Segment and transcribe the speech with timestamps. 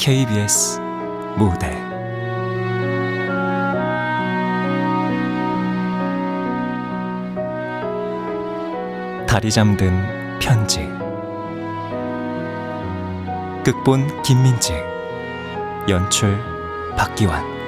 [0.00, 0.80] KBS
[1.36, 1.70] 무대.
[9.26, 10.88] 달이 잠든 편지.
[13.62, 14.72] 극본 김민지.
[15.86, 16.42] 연출
[16.96, 17.59] 박기환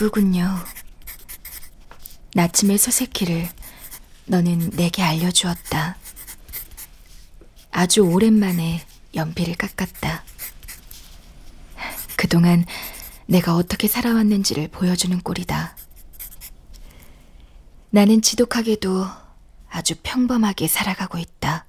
[0.00, 0.56] 참 예쁘군요.
[2.34, 3.48] 나침의 소새키를
[4.24, 5.96] 너는 내게 알려주었다.
[7.70, 8.84] 아주 오랜만에
[9.14, 10.24] 연필을 깎았다.
[12.16, 12.64] 그동안
[13.26, 15.76] 내가 어떻게 살아왔는지를 보여주는 꼴이다.
[17.90, 19.06] 나는 지독하게도
[19.68, 21.66] 아주 평범하게 살아가고 있다.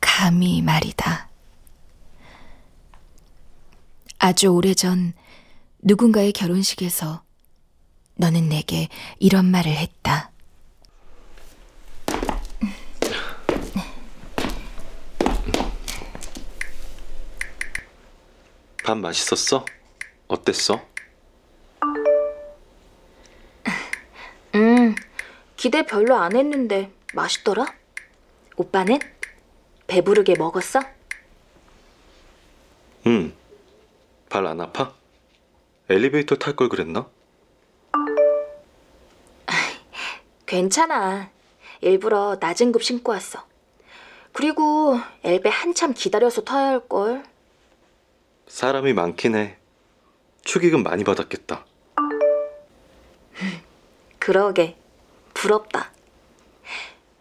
[0.00, 1.28] 감히 말이다.
[4.18, 5.14] 아주 오래전
[5.82, 7.22] 누군가의 결혼식에서
[8.16, 10.30] 너는 내게 이런 말을 했다.
[18.84, 19.64] 밥 맛있었어?
[20.28, 20.80] 어땠어?
[24.54, 24.94] 음,
[25.56, 27.66] 기대 별로 안 했는데 맛있더라?
[28.56, 28.98] 오빠는?
[29.86, 30.80] 배부르게 먹었어?
[33.06, 33.32] 응.
[34.28, 34.94] 발 안 아파?
[35.90, 37.08] 엘리베이터 탈 걸 그랬나?
[40.46, 41.30] 괜찮아.
[41.80, 43.44] 일부러 낮은 급 신고 왔어.
[44.32, 47.24] 그리고 엘베 한참 기다려서 타야 할걸.
[48.46, 49.56] 사람이 많긴 해.
[50.44, 51.64] 축의금 많이 받았겠다.
[54.20, 54.76] 그러게.
[55.34, 55.90] 부럽다.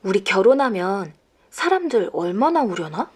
[0.04, 1.14] 우리 결혼하면
[1.50, 3.10] 사람들 얼마나 우려나?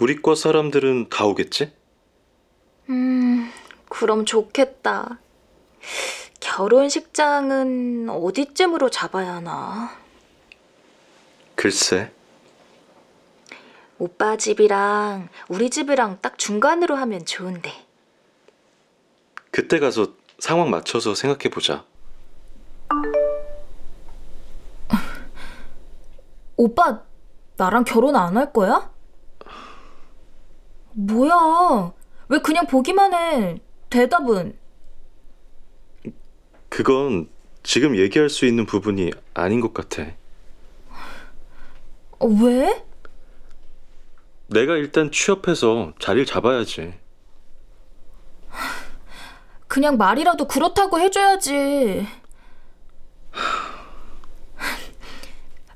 [0.00, 1.72] 우리 과 사람들은 다 오겠지?
[2.88, 3.48] 음,
[3.92, 5.18] 그럼 좋겠다.
[6.40, 9.90] 결혼식장은 어디쯤으로 잡아야 하나?
[11.54, 12.10] 글쎄.
[13.98, 17.70] 오빠 집이랑 우리 집이랑 딱 중간으로 하면 좋은데.
[19.50, 21.84] 그때 가서 상황 맞춰서 생각해 보자.
[26.56, 27.02] 오빠,
[27.58, 28.90] 나랑 결혼 안 할 거야?
[30.92, 31.92] 뭐야?
[32.28, 33.60] 왜 그냥 보기만 해?
[33.92, 34.56] 대답은?
[36.70, 37.28] 그건
[37.62, 40.06] 지금 얘기할 수 있는 부분이 아닌 것 같아.
[42.18, 42.82] 어, 왜?
[44.46, 46.94] 내가 일단 취업해서 자리를 잡아야지.
[49.68, 52.06] 그냥 말이라도 그렇다고 해줘야지.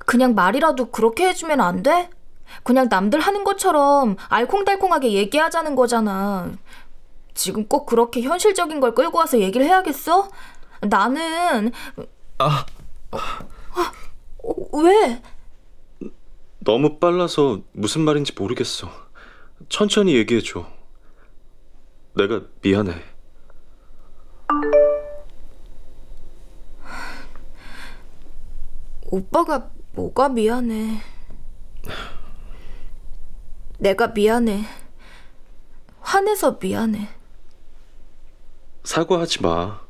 [0.07, 2.09] 그냥 말이라도 그렇게 해주면 안 돼?
[2.63, 6.53] 그냥 남들 하는 것처럼 알콩달콩하게 얘기하자는 거잖아.
[7.37, 10.31] 지금 꼭 그렇게 현실적인 걸 끌고 와서 얘기를 해야겠어?
[10.81, 11.71] 나는
[12.39, 12.67] 아,
[13.13, 15.23] 어, 왜?
[16.59, 18.91] 너무 빨라서 무슨 말인지 모르겠어.
[19.69, 20.67] 천천히 얘기해 줘.
[22.15, 22.95] 내가 미안해.
[29.09, 31.01] 오빠가 뭐가 미안해.
[33.79, 34.65] 내가 미안해.
[36.01, 37.16] 화내서 미안해.
[38.87, 39.81] 사과하지 마.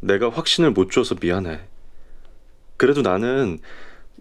[0.00, 1.60] 내가 확신을 못 줘서 미안해.
[2.78, 3.60] 그래도 나는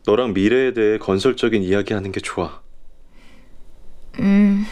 [0.06, 2.62] 너랑 미래에 대해 건설적인 이야기 하는 게 좋아.
[4.20, 4.66] 음,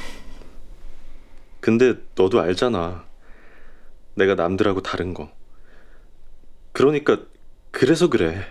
[1.62, 3.06] 근데 너도 알잖아.
[4.16, 5.32] 내가 남들하고 다른 거.
[6.74, 7.20] 그러니까
[7.72, 8.46] 그래서 그래.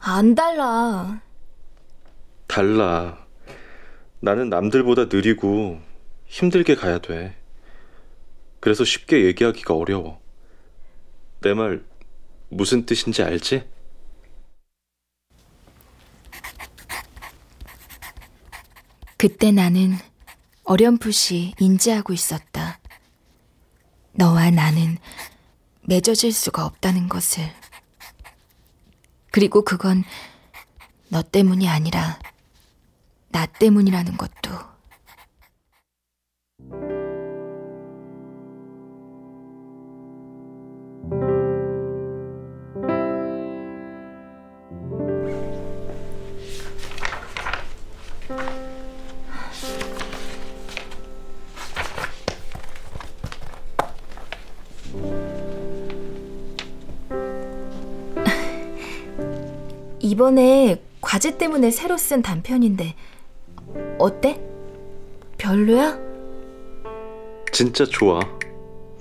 [0.00, 1.22] 안 달라.
[2.48, 3.24] 달라.
[4.18, 5.80] 나는 남들보다 느리고
[6.26, 7.35] 힘들게 가야 돼.
[8.60, 10.20] 그래서 쉽게 얘기하기가 어려워.
[11.40, 11.84] 내 말
[12.48, 13.64] 무슨 뜻인지 알지?
[19.16, 19.96] 그때 나는
[20.64, 22.80] 어렴풋이 인지하고 있었다.
[24.12, 24.98] 너와 나는
[25.82, 27.44] 맺어질 수가 없다는 것을.
[29.30, 30.04] 그리고 그건
[31.08, 32.18] 너 때문이 아니라
[33.28, 34.75] 나 때문이라는 것도.
[60.26, 62.96] 이번에 과제 때문에 새로 쓴 단편인데
[63.96, 64.40] 어때?
[65.38, 65.96] 별로야?
[67.52, 68.18] 진짜 좋아.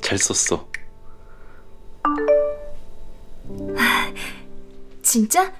[0.01, 0.68] 잘 썼어.
[5.01, 5.51] 진짜?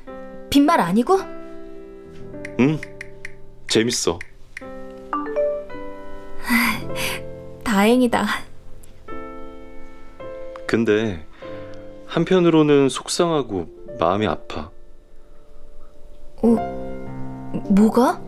[0.52, 1.18] 빈말 아니고?
[2.60, 2.80] 응.
[3.68, 4.20] 재밌어.
[7.64, 8.24] 다행이다.
[10.68, 11.26] 근데
[12.06, 13.68] 한편으로는 속상하고
[14.00, 14.75] 마음이 아파.
[17.70, 18.22] 뭐가?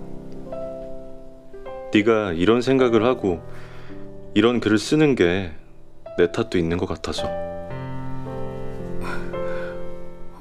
[1.93, 3.39] 네가 이런 생각을 하고
[4.33, 5.51] 이런 글을 쓰는 게
[6.17, 7.29] 내 탓도 있는 것 같아서.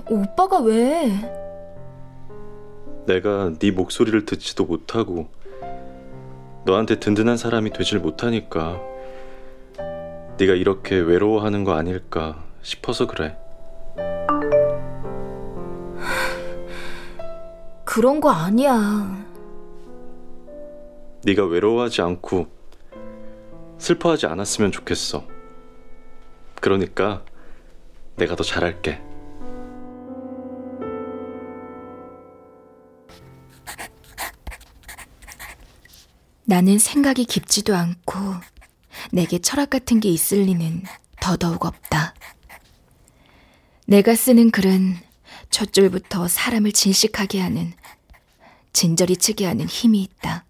[0.09, 1.11] 오빠가 왜?
[3.07, 5.29] 내가 네 목소리를 듣지도 못하고
[6.65, 8.81] 너한테 든든한 사람이 되질 못하니까
[10.39, 13.37] 네가 이렇게 외로워하는 거 아닐까 싶어서 그래.
[17.97, 19.27] 그런 거 아니야.
[21.25, 22.47] 네가 외로워하지 않고
[23.79, 25.27] 슬퍼하지 않았으면 좋겠어.
[26.61, 27.25] 그러니까
[28.17, 29.01] 내가 더 잘할게.
[36.45, 38.19] 나는 생각이 깊지도 않고
[39.11, 40.83] 내게 철학 같은 게 있을 리는
[41.19, 42.15] 더더욱 없다.
[43.87, 44.97] 내가 쓰는 글은
[45.49, 47.73] 첫 줄부터 사람을 진식하게 하는,
[48.77, 50.45] 진저리 치게 하는 힘이 있다.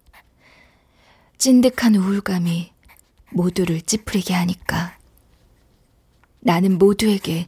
[1.37, 2.73] 찐득한 우울감이
[3.31, 4.99] 모두를 찌푸리게 하니까.
[6.41, 7.47] 나는 모두에게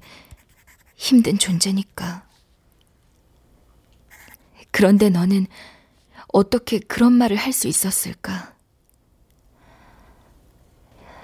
[0.96, 2.26] 힘든 존재니까.
[4.72, 5.48] 그런데 너는
[6.30, 8.56] 어떻게 그런 말을 할 수 있었을까?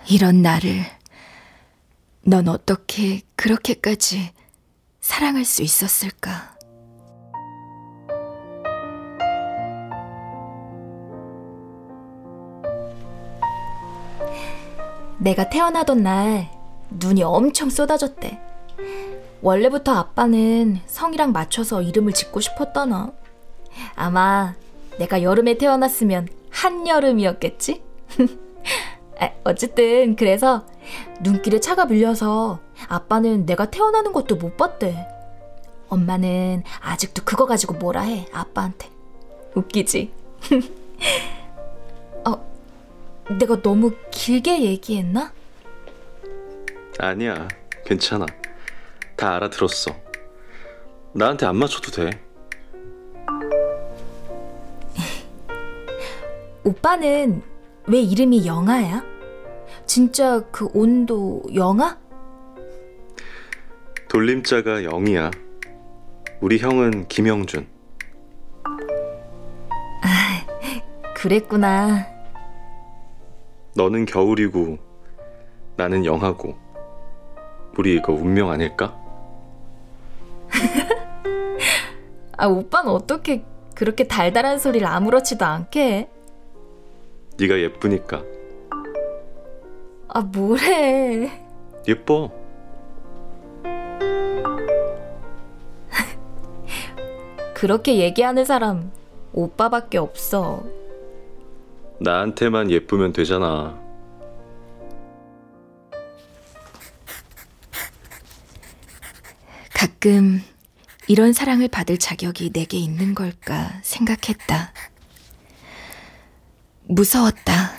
[0.09, 0.83] 이런 나를
[2.23, 4.33] 넌 어떻게 그렇게까지
[4.99, 6.54] 사랑할 수 있었을까?
[15.17, 16.49] 내가 태어나던 날
[16.89, 18.39] 눈이 엄청 쏟아졌대.
[19.41, 23.11] 원래부터 아빠는 성이랑 맞춰서 이름을 짓고 싶었다나.
[23.95, 24.55] 아마
[24.97, 27.83] 내가 여름에 태어났으면 한여름이었겠지?
[29.43, 30.65] 어쨌든 그래서
[31.21, 35.07] 눈길에 차가 밀려서 아빠는 내가 태어나는 것도 못 봤대.
[35.87, 38.89] 엄마는 아직도 그거 가지고 뭐라 해, 아빠한테.
[39.55, 40.11] 웃기지?
[43.29, 45.31] 어, 내가 너무 길게 얘기했나?
[46.99, 47.47] 아니야,
[47.85, 48.25] 괜찮아.
[49.15, 49.95] 다 알아들었어.
[51.13, 52.09] 나한테 안 맞춰도 돼.
[56.63, 57.41] 오빠는
[57.87, 59.03] 왜 이름이 영아야?
[59.85, 61.97] 진짜 그 온도 영아?
[64.09, 65.31] 돌림자가 영이야.
[66.41, 67.67] 우리 형은 김영준.
[71.15, 72.14] 그랬구나.
[73.75, 74.77] 너는 겨울이고
[75.75, 76.55] 나는 영하고
[77.77, 78.97] 우리 이거 운명 아닐까?
[82.37, 83.43] 아, 오빠는 어떻게
[83.75, 86.09] 그렇게 달달한 소리를 아무렇지도 않게 해?
[87.37, 88.23] 네가 예쁘니까.
[90.07, 91.45] 아, 뭐래.
[91.85, 92.31] 예뻐.
[97.53, 98.91] 그렇게 얘기하는 사람
[99.33, 100.63] 오빠밖에 없어.
[101.99, 103.79] 나한테만 예쁘면 되잖아.
[109.73, 110.41] 가끔
[111.07, 114.73] 이런 사랑을 받을 자격이 내게 있는 걸까 생각했다.
[116.87, 117.71] 무서웠다.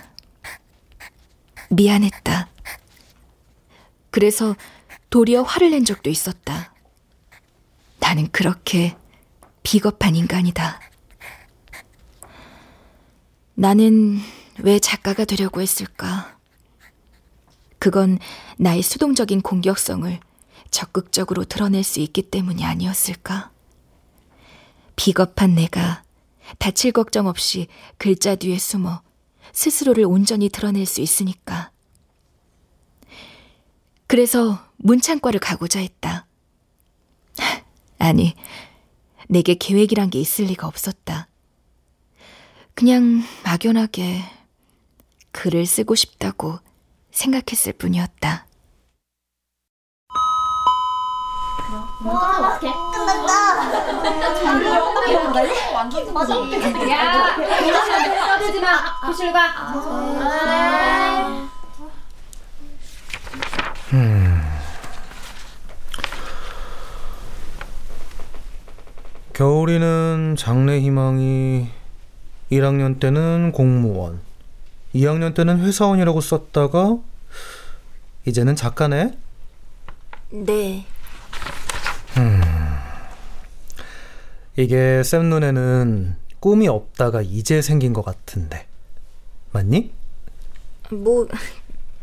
[1.71, 2.49] 미안했다.
[4.11, 4.57] 그래서
[5.11, 6.73] 도리어 화를 낸 적도 있었다.
[7.99, 8.97] 나는 그렇게
[9.63, 10.81] 비겁한 인간이다.
[13.59, 14.19] 나는
[14.59, 16.39] 왜 작가가 되려고 했을까?
[17.79, 18.19] 그건
[18.59, 20.21] 나의 수동적인 공격성을
[20.71, 23.51] 적극적으로 드러낼 수 있기 때문이 아니었을까?
[24.95, 26.03] 비겁한 내가
[26.59, 29.01] 다칠 걱정 없이 글자 뒤에 숨어
[29.53, 31.71] 스스로를 온전히 드러낼 수 있으니까.
[34.07, 36.27] 그래서 문창과를 가고자 했다.
[37.99, 38.35] 아니,
[39.29, 41.29] 내게 계획이란 게 있을 리가 없었다.
[42.77, 44.21] 그냥 막연하게
[45.33, 46.59] 글을 쓰고 싶다고
[47.11, 48.47] 생각했을 뿐이었다.
[69.33, 71.76] 겨울이는 장래 희망이
[72.51, 74.21] 1학년 때는 공무원,
[74.95, 76.99] 2학년 때는 회사원이라고 썼다가
[78.25, 79.19] 이제는 작가네.
[80.31, 80.87] 네.
[84.57, 88.67] 이게 쌤 눈에는 꿈이 없다가 이제 생긴 것 같은데
[89.53, 89.93] 맞니?
[90.91, 91.27] 뭐,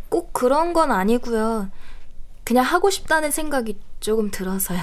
[0.10, 1.70] 꼭 그런 건 아니고요.
[2.44, 4.82] 그냥 하고 싶다는 생각이 조금 들어서요.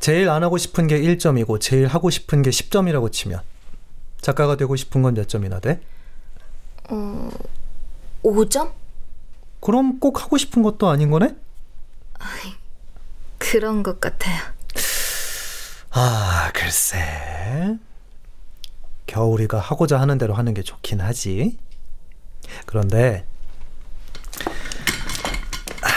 [0.00, 3.40] 제일 안 하고 싶은 게 1점이고 제일 하고 싶은 게 10점이라고 치면
[4.20, 5.80] 작가가 되고 싶은 건 몇 점이나 돼?
[8.22, 8.72] 5점?
[9.60, 11.34] 그럼 꼭 하고 싶은 것도 아닌 거네?
[13.38, 14.38] 그런 것 같아요.
[15.90, 16.98] 아, 글쎄.
[19.06, 21.58] 겨울이가 하고자 하는 대로 하는 게 좋긴 하지.
[22.66, 23.24] 그런데
[25.82, 25.90] 아,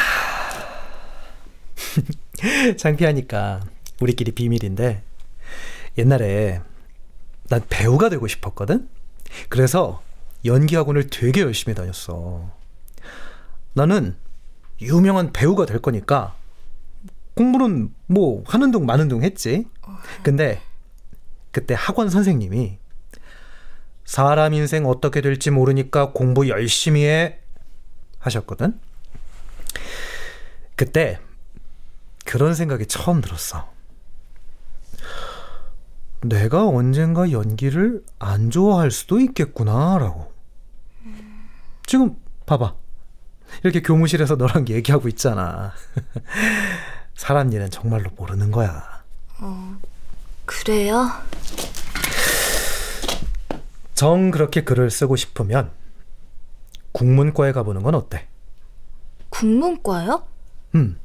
[2.78, 3.62] 창피하니까
[4.02, 5.04] 우리끼리 비밀인데
[5.98, 6.62] 옛날에
[7.54, 8.90] 난 배우가 되고 싶었거든.
[9.48, 10.02] 그래서
[10.44, 12.50] 연기 학원을 되게 열심히 다녔어.
[13.74, 14.18] 나는
[14.82, 16.36] 유명한 배우가 될 거니까
[17.36, 19.68] 공부는 뭐 하는 둥 마는 둥 했지.
[20.24, 20.64] 근데
[21.52, 22.80] 그때 학원 선생님이
[24.04, 27.40] 사람 인생 어떻게 될지 모르니까 공부 열심히 해
[28.18, 28.80] 하셨거든.
[30.76, 31.20] 그때
[32.26, 33.72] 그런 생각이 처음 들었어.
[36.24, 40.32] 내가 언젠가 연기를 안 좋아할 수도 있겠구나라고.
[41.86, 42.16] 지금
[42.46, 42.76] 봐봐.
[43.64, 45.74] 이렇게 교무실에서 너랑 얘기하고 있잖아.
[47.16, 49.04] 사람 일은 정말로 모르는 거야.
[50.46, 51.10] 그래요?
[53.94, 55.72] 정 그렇게 글을 쓰고 싶으면
[56.94, 58.28] 국문과에 가보는 건 어때?
[59.30, 60.24] 국문과요?
[60.76, 60.98] 음.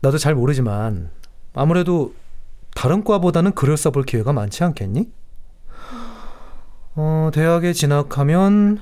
[0.00, 1.10] 나도 잘 모르지만
[1.54, 2.14] 아무래도
[2.76, 5.10] 다른 과보다는 글을 써볼 기회가 많지 않겠니?
[6.94, 8.80] 어, 대학에 진학하면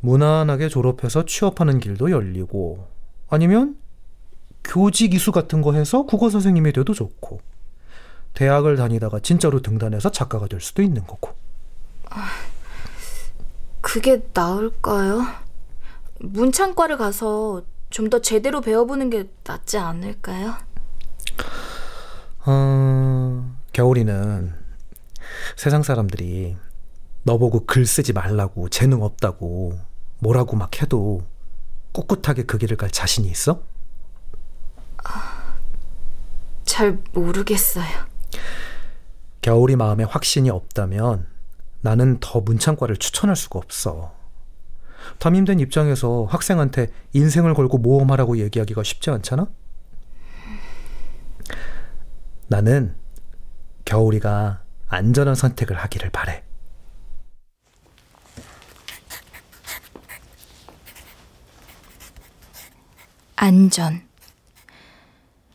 [0.00, 2.88] 무난하게 졸업해서 취업하는 길도 열리고
[3.28, 3.76] 아니면
[4.64, 7.40] 교직 이수 같은 거 해서 국어 선생님이 돼도 좋고
[8.34, 11.30] 대학을 다니다가 진짜로 등단해서 작가가 될 수도 있는 거고
[13.80, 15.22] 그게 나을까요?
[16.18, 20.56] 문창과를 가서 좀 더 제대로 배워보는 게 낫지 않을까요?
[22.46, 24.54] 어, 겨울이는
[25.56, 26.56] 세상 사람들이
[27.24, 29.78] 너 보고 글 쓰지 말라고 재능 없다고
[30.20, 31.22] 뭐라고 막 해도
[31.92, 33.62] 꿋꿋하게 그 길을 갈 자신이 있어?
[36.64, 37.86] 잘 모르겠어요.
[39.40, 41.26] 겨울이 마음에 확신이 없다면
[41.80, 44.14] 나는 더 문창과를 추천할 수가 없어.
[45.18, 49.48] 담임된 입장에서 학생한테 인생을 걸고 모험하라고 얘기하기가 쉽지 않잖아?
[52.48, 52.94] 나는
[53.84, 56.44] 겨울이가 안전한 선택을 하기를 바래.
[63.34, 64.06] 안전.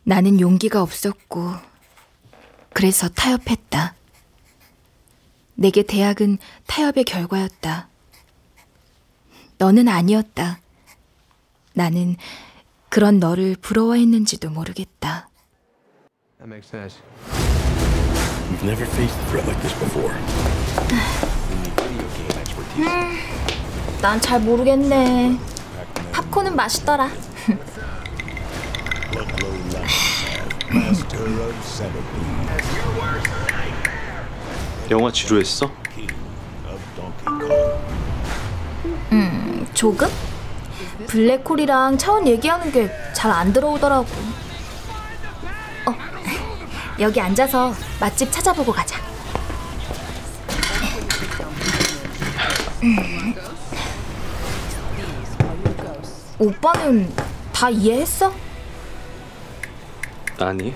[0.03, 1.53] 나는 용기가 없었고,
[2.73, 3.95] 그래서 타협했다.
[5.55, 7.87] 내게 대학은 타협의 결과였다.
[9.57, 10.59] 너는 아니었다.
[11.73, 12.17] 나는
[12.89, 15.30] 그런 너를 부러워했는지도 모르겠다.
[16.41, 16.97] That makes sense.
[18.49, 20.11] We've never faced a threat like this before.
[24.01, 25.37] 난잘 모르겠네.
[26.11, 27.09] 팝콘은 맛있더라.
[34.89, 35.71] 영화 지루했어?
[39.73, 40.07] 조금?
[41.07, 44.07] 블랙홀이랑 차원 얘기하는 게 잘 안 들어오더라고.
[47.01, 48.99] 어, 여기 앉아서 맛집 찾아보고 가자.
[52.83, 53.33] 음.
[56.39, 57.11] 오빠는
[57.53, 58.31] 다 이해했어?
[60.39, 60.73] 아니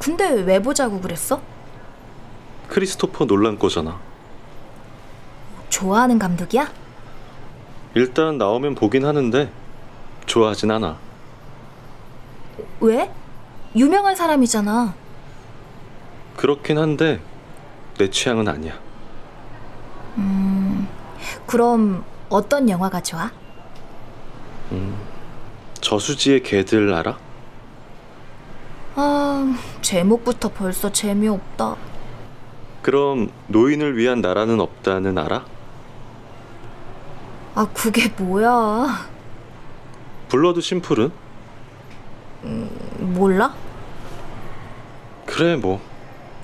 [0.00, 1.40] 근데 왜 보자고 그랬어?
[2.66, 4.00] 크리스토퍼 놀란 거잖아
[5.68, 6.72] 좋아하는 감독이야?
[7.94, 9.48] 일단 나오면 보긴 하는데
[10.26, 10.98] 좋아하진 않아
[12.80, 13.08] 왜?
[13.76, 14.94] 유명한 사람이잖아.
[16.36, 17.20] 그렇긴 한데
[17.98, 18.78] 내 취향은 아니야
[21.46, 23.30] 그럼 어떤 영화가 좋아?
[25.80, 27.16] 저수지의 개들 알아?
[28.96, 31.76] 아, 제목부터 벌써 재미없다.
[32.82, 35.44] 그럼 노인을 위한 나라는 없다는 알아?
[37.54, 39.06] 아, 그게 뭐야?
[40.28, 41.12] 블러드 심플은?
[42.98, 43.54] 몰라?
[45.34, 45.80] 그래 뭐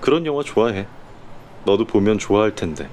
[0.01, 0.85] 그런 영화 좋아해.
[1.65, 2.89] 너도 보면 좋아할 텐데.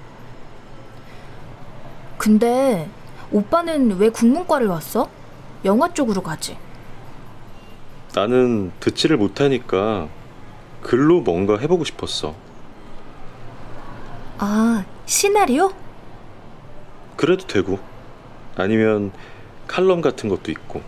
[2.19, 2.87] 근데
[3.31, 5.09] 오빠는 왜 국문과를 왔어?
[5.65, 6.55] 영화 쪽으로 가지.
[8.13, 10.07] 나는 듣지를 못하니까
[10.83, 12.35] 글로 뭔가 해보고 싶었어.
[14.37, 15.71] 아, 시나리오?
[17.15, 17.79] 그래도 되고
[18.55, 19.11] 아니면
[19.65, 20.83] 칼럼 같은 것도 있고.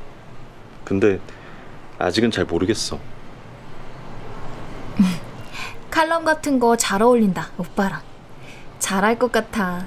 [0.85, 1.19] 근데
[1.97, 2.99] 아직은 잘 모르겠어.
[5.99, 7.99] 칼럼 같은 거 잘 어울린다, 오빠랑.
[8.79, 9.85] 잘할 것 같아.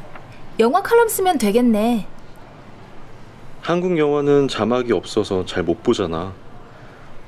[0.60, 2.06] 영화 칼럼 쓰면 되겠네.
[3.62, 6.34] 한국 영화는 자막이 없어서 잘 못 보잖아.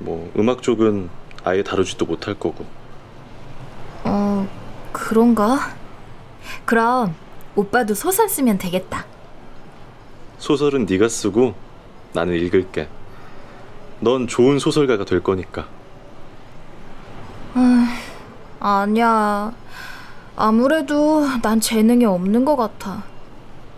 [0.00, 1.08] 뭐 음악 쪽은
[1.44, 2.66] 아예 다루지도 못할 거고.
[4.04, 4.46] 어,
[4.92, 5.72] 그런가?
[6.66, 7.14] 그럼
[7.56, 9.06] 오빠도 소설 쓰면 되겠다.
[10.36, 11.54] 소설은 네가 쓰고
[12.12, 12.88] 나는 읽을게.
[14.00, 15.66] 넌 좋은 소설가가 될 거니까.
[18.64, 19.52] 아니야.
[20.36, 23.04] 아무래도 난 재능이 없는 것 같아.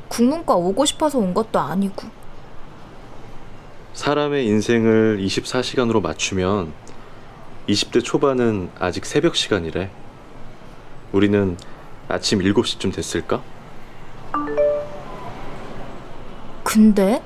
[0.07, 2.07] 국문과 오고 싶어서 온 것도 아니고.
[3.95, 6.73] 사람의 인생을 24시간으로 맞추면
[7.69, 9.91] 20대 초반은 아직 새벽 시간이래.
[11.11, 11.57] 우리는
[12.09, 13.43] 아침 7시쯤 됐을까?
[16.63, 17.21] 근데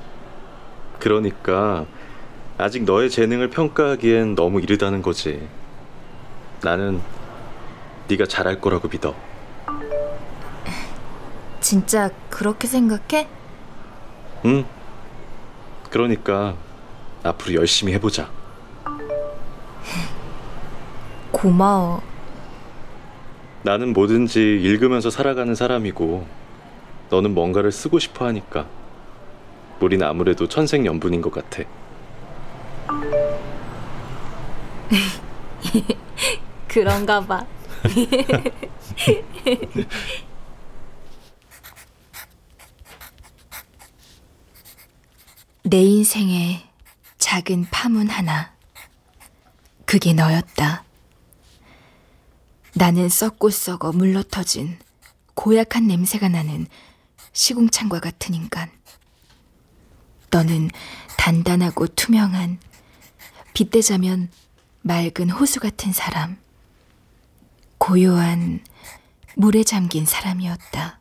[0.97, 1.85] 그러니까
[2.57, 5.47] 아직 너의 재능을 평가하기엔 너무 이르다는 거지.
[6.63, 7.01] 나는
[8.11, 9.15] 네가 잘할 거라고 믿어.
[11.61, 13.27] 진짜 그렇게 생각해?
[14.45, 14.65] 응.
[15.89, 16.55] 그러니까
[17.23, 18.29] 앞으로 열심히 해보자.
[21.31, 22.01] 고마워.
[23.63, 26.27] 나는 뭐든지 읽으면서 살아가는 사람이고
[27.09, 28.65] 너는 뭔가를 쓰고 싶어 하니까
[29.79, 31.63] 우린 아무래도 천생연분인 것 같아.
[36.67, 37.45] 그런가 봐.
[45.63, 46.69] 내 인생에
[47.17, 48.53] 작은 파문 하나.
[49.85, 50.83] 그게 너였다.
[52.73, 54.79] 나는 썩고 썩어 물러터진
[55.33, 56.67] 고약한 냄새가 나는
[57.33, 58.71] 시궁창과 같은 인간.
[60.29, 60.69] 너는
[61.17, 62.59] 단단하고 투명한
[63.53, 64.31] 빗대자면
[64.81, 66.40] 맑은 호수 같은 사람.
[67.81, 68.63] 고요한
[69.35, 70.99] 물에 잠긴 사람이었다.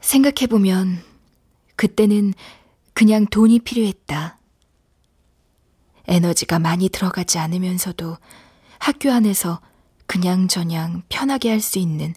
[0.00, 1.04] 생각해보면
[1.76, 2.32] 그때는
[2.94, 4.38] 그냥 돈이 필요했다.
[6.06, 8.16] 에너지가 많이 들어가지 않으면서도
[8.78, 9.60] 학교 안에서
[10.06, 12.14] 그냥저냥 편하게 할 수 있는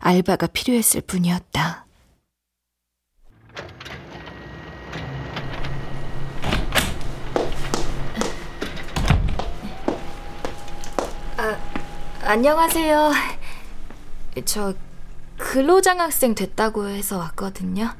[0.00, 1.86] 알바가 필요했을 뿐이었다.
[12.24, 13.12] 안녕하세요.
[14.44, 14.74] 저
[15.36, 17.94] 근로장학생 됐다고 해서 왔거든요.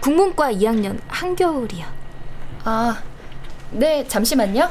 [0.00, 1.84] 국문과 2학년 한겨울이요.
[2.64, 3.02] 아,
[3.72, 4.70] 네, 잠시만요.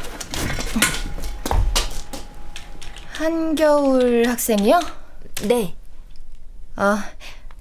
[3.14, 4.80] 한겨울 학생이요?
[5.50, 5.76] 네.
[6.78, 7.04] 아,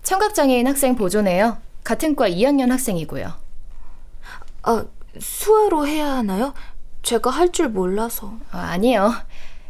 [0.04, 1.58] 청각장애인 학생 보조네요.
[1.82, 3.32] 같은 과 2학년 학생이고요.
[4.62, 4.84] 아,
[5.18, 6.54] 수화로 해야 하나요?
[7.02, 8.34] 제가 할 줄 몰라서.
[8.52, 9.12] 아, 아니요.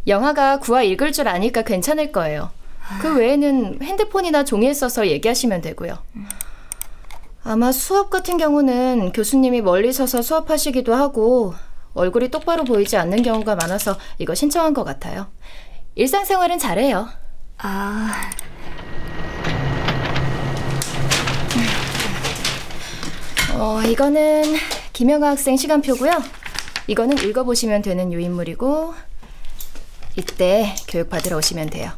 [0.06, 2.50] 영화가 구화 읽을 줄 아니까 괜찮을 거예요.
[3.00, 5.98] 그 외에는 핸드폰이나 종이에 써서 얘기하시면 되고요.
[7.42, 11.54] 아마 수업 같은 경우는 교수님이 멀리 서서 수업하시기도 하고
[11.94, 15.28] 얼굴이 똑바로 보이지 않는 경우가 많아서 이거 신청한 것 같아요.
[15.94, 17.08] 일상생활은 잘해요.
[17.58, 18.30] 아,
[23.54, 24.44] 어, 이거는
[24.92, 26.12] 김영아 학생 시간표고요.
[26.86, 28.94] 이거는 읽어보시면 되는 유인물이고
[30.16, 31.90] 이때 교육받으러 오시면 돼요.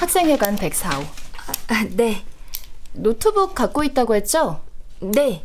[0.00, 1.04] 학생회관 104호.
[1.68, 2.24] 아, 네.
[2.92, 4.60] 노트북 갖고 있다고 했죠?
[5.00, 5.44] 네.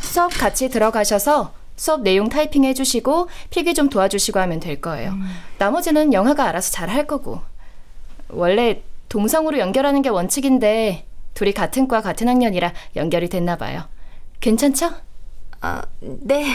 [0.00, 5.14] 수업 같이 들어가셔서 수업 내용 타이핑 해주시고 필기 좀 도와주시고 하면 될 거예요.
[5.58, 7.40] 나머지는 영화가 알아서 잘 할 거고.
[8.28, 13.84] 원래 동성으로 연결하는 게 원칙인데 둘이 같은 과 같은 학년이라 연결이 됐나 봐요.
[14.40, 14.90] 괜찮죠?
[15.60, 16.46] 아, 네.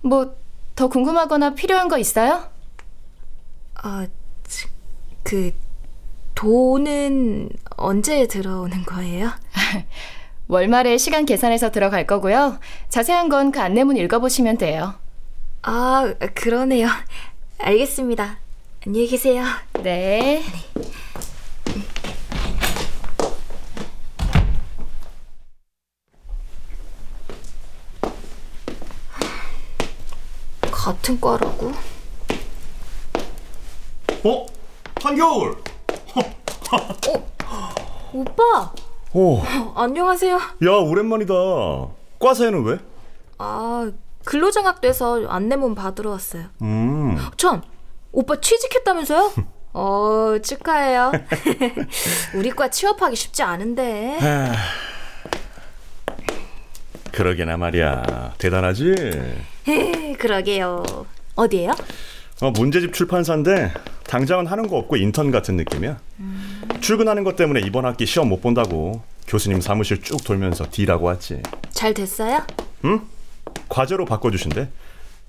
[0.00, 0.34] 뭐
[0.74, 2.44] 더 궁금하거나 필요한 거 있어요?
[3.74, 4.06] 아,
[5.22, 5.52] 그
[6.34, 9.30] 돈은 언제 들어오는 거예요?
[10.48, 12.58] 월말에 시간 계산해서 들어갈 거고요.
[12.88, 14.94] 자세한 건 그 안내문 읽어보시면 돼요.
[15.62, 16.88] 아, 그러네요.
[17.58, 18.38] 알겠습니다.
[18.86, 19.44] 안녕히 계세요.
[19.82, 20.42] 네.
[30.92, 31.72] 같은 과라고?
[34.24, 34.46] 어?
[35.02, 35.56] 한겨울!
[38.12, 38.72] 오빠!
[39.14, 39.42] 오,
[39.74, 40.36] 안녕하세요.
[40.36, 41.32] 야, 오랜만이다.
[42.18, 42.78] 과사에는 왜?
[43.38, 43.90] 아,
[44.26, 46.44] 근로장학 돼서 안내문 받으러 왔어요.
[46.60, 47.62] 음, 참,
[48.12, 49.32] 오빠 취직했다면서요?
[49.72, 51.12] 어, 축하해요.
[52.36, 54.18] 우리 과 취업하기 쉽지 않은데.
[57.12, 58.34] 그러게나 말이야.
[58.36, 59.51] 대단하지?
[59.68, 61.06] 헤, 그러게요.
[61.34, 61.72] 어디에요?
[62.40, 63.72] 어, 문제집 출판사인데
[64.04, 65.98] 당장은 하는 거 없고 인턴 같은 느낌이야.
[66.80, 71.42] 출근하는 것 때문에 이번 학기 시험 못 본다고 교수님 사무실 쭉 돌면서 D라고 왔지.
[71.70, 72.42] 잘 됐어요?
[72.84, 73.00] 응?
[73.68, 74.68] 과제로 바꿔주신대.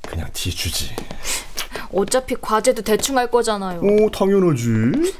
[0.02, 0.90] 그냥 D 주지.
[1.94, 3.80] 어차피 과제도 대충 할 거잖아요.
[3.82, 5.14] 오, 당연하지.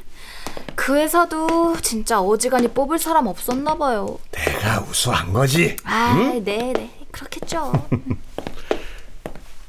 [0.74, 4.18] 그 회사도 진짜 어지간히 뽑을 사람 없었나 봐요.
[4.32, 5.76] 내가 우수한 거지.
[5.84, 6.90] 아, 네, 네.
[7.12, 7.72] 그렇겠죠.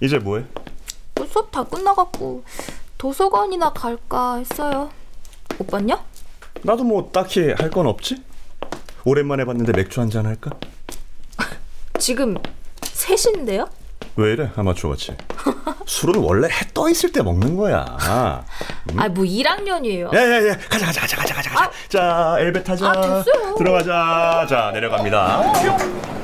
[0.01, 0.43] 이제 뭐해?
[1.15, 2.43] 뭐 수업 다 끝나갖고
[2.97, 4.89] 도서관이나 갈까 했어요.
[5.60, 5.97] 오빠는요?
[6.63, 8.17] 나도 뭐 딱히 할 건 없지.
[9.05, 10.51] 오랜만에 봤는데 맥주 한 잔 할까?
[11.99, 12.36] 지금
[12.84, 13.69] 셋인데요?
[14.17, 15.15] 왜 이래 아마추어 같이?
[15.86, 17.86] 술은 원래 해 떠 있을 때 먹는 거야.
[17.99, 18.43] 아,
[18.93, 20.13] 뭐 1학년이에요.
[20.13, 21.71] 야야야 가자 가자 가자 가자 가자 가자.
[21.89, 22.89] 자 엘베 타자.
[22.89, 23.23] 아.
[23.58, 24.45] 들어가자.
[24.49, 26.14] 자 내려갑니다.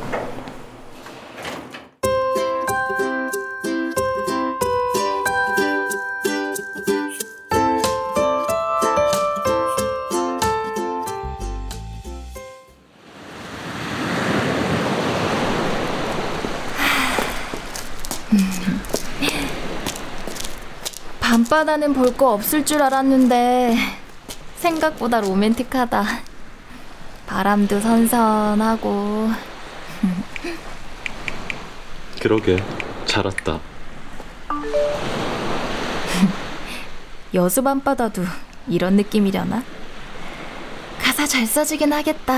[21.61, 23.75] 바다는 볼 거 없을 줄 알았는데
[24.57, 26.03] 생각보다 로맨틱하다.
[27.27, 29.29] 바람도 선선하고
[32.19, 32.63] 그러게
[33.05, 33.59] 잘 왔다.
[37.35, 38.23] 여수 밤바다도
[38.67, 39.61] 이런 느낌이려나?
[40.99, 42.33] 가사 잘 써지긴 하겠다.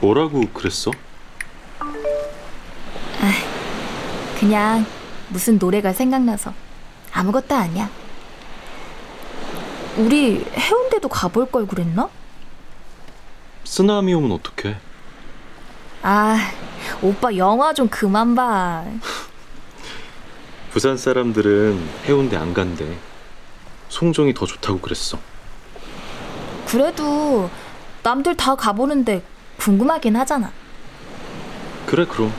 [0.00, 0.92] 뭐라고 그랬어?
[4.38, 4.86] 그냥
[5.28, 6.54] 무슨 노래가 생각나서
[7.12, 7.90] 아무것도 아니야.
[9.96, 12.08] 우리 해운대도 가볼 걸 그랬나?
[13.64, 14.76] 쓰나미 오면 어떡해?
[16.02, 16.38] 아,
[17.02, 18.84] 오빠 영화 좀 그만 봐.
[20.70, 22.96] 부산 사람들은 해운대 안 간대.
[23.88, 25.18] 송정이 더 좋다고 그랬어.
[26.66, 27.50] 그래도
[28.04, 29.22] 남들 다 가보는데
[29.58, 30.52] 궁금하긴 하잖아.
[31.86, 32.32] 그래 그럼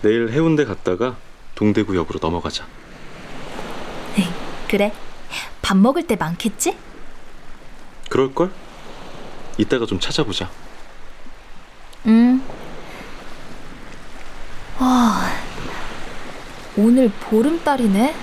[0.00, 1.16] 내일 해운대 갔다가
[1.54, 2.66] 동대구역으로 넘어가자.
[4.68, 4.92] 그래.
[5.62, 6.76] 밥 먹을 때 많겠지?
[8.08, 8.52] 그럴 걸?
[9.58, 10.50] 이따가 좀 찾아보자.
[12.06, 12.42] 응.
[14.78, 15.22] 와,
[16.76, 18.14] 오늘 보름달이네.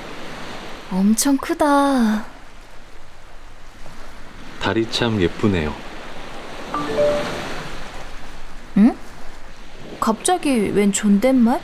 [0.91, 2.25] 엄청 크다.
[4.61, 5.75] 달이 참 예쁘네요.
[8.77, 8.95] 응?
[9.99, 11.59] 갑자기 웬 존댓말?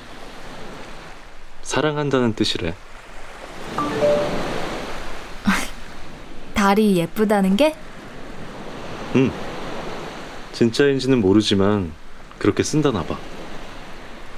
[1.61, 2.73] 사랑한다는 뜻이래.
[6.59, 7.73] 달이 예쁘다는 게?
[9.15, 9.31] 응.
[10.51, 11.93] 진짜인지는 모르지만
[12.37, 13.17] 그렇게 쓴다나 봐.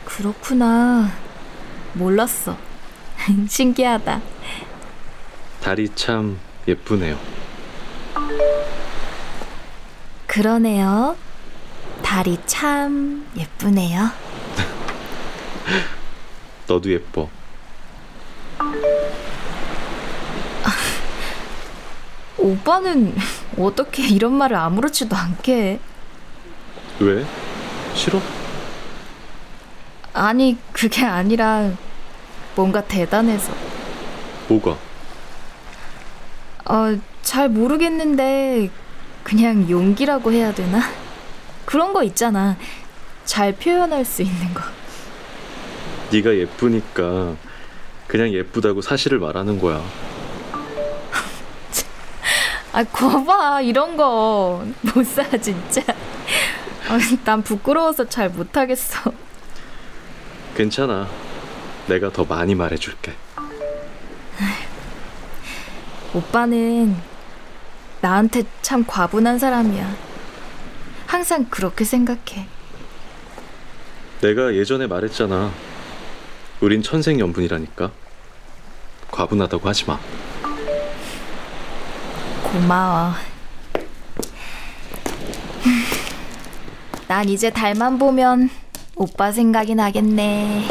[0.05, 1.09] 그렇구나.
[1.93, 2.55] 몰랐어.
[3.49, 4.21] 신기하다.
[5.61, 7.17] 달이 참 예쁘네요.
[10.27, 11.15] 그러네요.
[12.03, 14.11] 달이 참 예쁘네요.
[16.67, 17.27] 너도 예뻐.
[22.41, 23.15] 오빠는
[23.57, 25.79] 어떻게 이런 말을 아무렇지도 않게 해?
[26.99, 27.25] 왜?
[27.93, 28.19] 싫어?
[30.13, 31.71] 아니, 그게 아니라
[32.55, 33.53] 뭔가 대단해서.
[34.47, 34.77] 뭐가?
[36.65, 38.69] 어, 잘 모르겠는데
[39.23, 40.81] 그냥 용기라고 해야 되나?
[41.65, 42.57] 그런 거 있잖아.
[43.23, 44.61] 잘 표현할 수 있는 거.
[46.11, 47.35] 네가 예쁘니까
[48.07, 49.81] 그냥 예쁘다고 사실을 말하는 거야.
[52.73, 53.61] 아, 거봐.
[53.61, 55.81] 이런 거 못 사, 진짜.
[56.87, 59.11] 아, 난 부끄러워서 잘 못하겠어.
[60.55, 61.07] 괜찮아.
[61.87, 63.13] 내가 더 많이 말해줄게.
[66.13, 66.95] 오빠는
[68.01, 69.95] 나한테 참 과분한 사람이야.
[71.07, 72.47] 항상 그렇게 생각해.
[74.21, 75.51] 내가 예전에 말했잖아.
[76.59, 77.91] 우린 천생연분이라니까.
[79.11, 79.99] 과분하다고 하지 마.
[82.51, 83.13] 고마워.
[87.07, 88.49] 난 이제 달만 보면
[88.95, 90.67] 오빠 생각이 나겠네.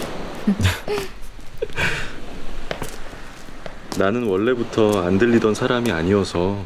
[3.99, 6.62] 나는 원래부터 안 들리던 사람이 아니어서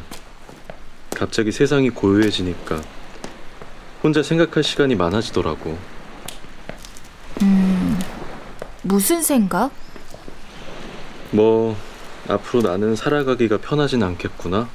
[1.11, 2.81] 갑자기 세상이 고요해지니까
[4.03, 5.77] 혼자 생각할 시간이 많아지더라고.
[7.41, 7.99] 음,
[8.81, 9.71] 무슨 생각?
[11.31, 11.75] 뭐
[12.27, 14.67] 앞으로 나는 살아가기가 편하진 않겠구나.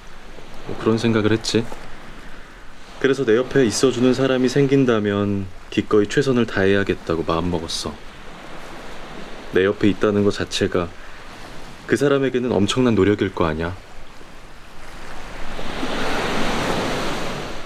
[0.67, 1.65] 뭐 그런 생각을 했지.
[3.01, 7.95] 그래서 내 옆에 있어주는 사람이 생긴다면 기꺼이 최선을 다해야겠다고 마음먹었어.
[9.53, 10.89] 내 옆에 있다는 것 자체가
[11.87, 13.75] 그 사람에게는 엄청난 노력일 거 아니야.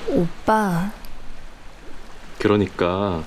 [0.09, 0.93] 오빠,
[2.39, 3.25] 그러니까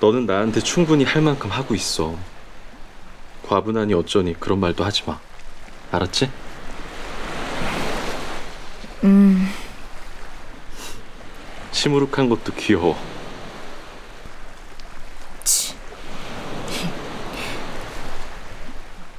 [0.00, 2.16] 너는 나한테 충분히 할 만큼 하고 있어.
[3.46, 5.18] 과분하니 어쩌니 그런 말도 하지 마.
[5.92, 6.30] 알았지?
[9.06, 9.48] 음,
[11.70, 12.96] 시무룩한 것도 귀여워.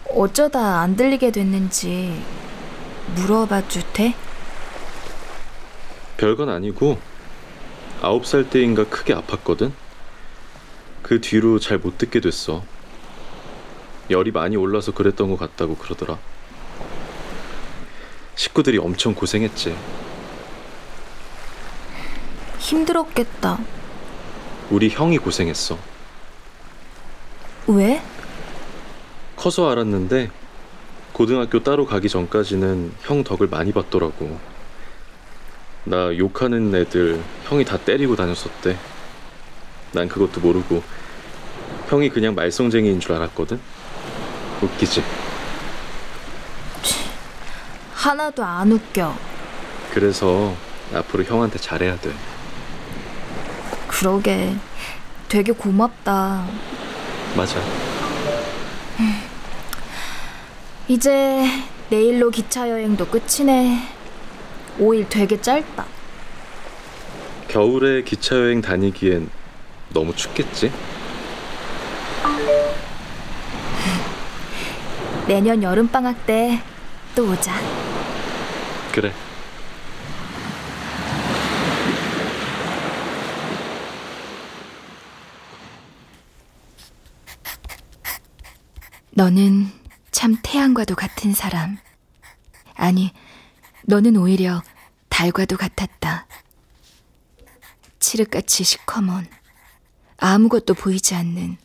[0.10, 2.21] 어쩌다 안 들리게 됐는지
[3.15, 4.15] 물어봐도 돼?
[6.17, 6.97] 별건 아니고
[8.02, 9.71] 아홉 살 때인가 크게 아팠거든.
[11.04, 12.63] 그 뒤로 잘 못 듣게 됐어.
[14.10, 16.17] 열이 많이 올라서 그랬던 것 같다고 그러더라.
[18.38, 19.76] 식구들이 엄청 고생했지.
[22.60, 23.58] 힘들었겠다.
[24.69, 25.78] 우리 형이 고생했어.
[27.67, 28.02] 왜?
[29.36, 30.30] 커서 알았는데
[31.13, 34.39] 고등학교 따로 가기 전까지는 형 덕을 많이 봤더라고.
[35.84, 38.78] 나 욕하는 애들 형이 다 때리고 다녔었대.
[39.93, 40.84] 난 그것도 모르고
[41.89, 43.60] 형이 그냥 말썽쟁이인 줄 알았거든.
[44.62, 45.02] 웃기지?
[47.98, 49.12] 하나도 안 웃겨.
[49.92, 50.56] 그래서
[50.94, 52.12] 앞으로 형한테 잘해야 돼.
[53.88, 54.56] 그러게.
[55.28, 56.46] 되게 고맙다.
[57.36, 57.60] 맞아.
[60.88, 61.44] 이제
[61.90, 63.82] 내일로 기차 여행도 끝이네.
[64.80, 65.86] 5일 되게 짧다.
[67.48, 69.28] 겨울에 기차 여행 다니기엔
[69.90, 70.72] 너무 춥겠지?
[75.28, 76.62] 내년 여름방학 때
[77.18, 77.52] 또 오자.
[78.98, 79.14] 그래.
[89.12, 89.72] 너는
[90.10, 91.78] 참 태양과도 같은 사람.
[92.74, 93.14] 아니,
[93.84, 94.64] 너는 오히려
[95.10, 96.26] 달과도 같았다.
[98.00, 99.28] 칠흑같이 시커먼,
[100.18, 101.58] 아무것도 보이지 않는,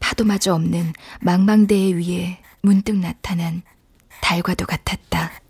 [0.00, 3.60] 파도마저 없는 망망대해 위에 문득 나타난
[4.22, 5.45] 달과도 같았다.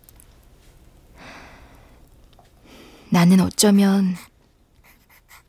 [3.09, 4.17] 나는 어쩌면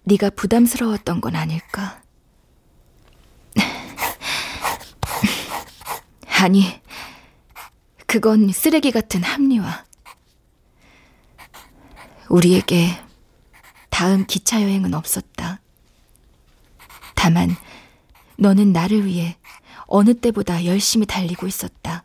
[0.05, 2.01] 네가 부담스러웠던 건 아닐까?
[6.41, 6.81] 아니,
[8.07, 9.85] 그건 쓰레기 같은 합리화.
[12.29, 12.91] 우리에게
[13.91, 15.61] 다음 기차 여행은 없었다.
[17.15, 17.57] 다만,
[18.37, 19.37] 너는 나를 위해
[19.87, 22.05] 어느 때보다 열심히 달리고 있었다.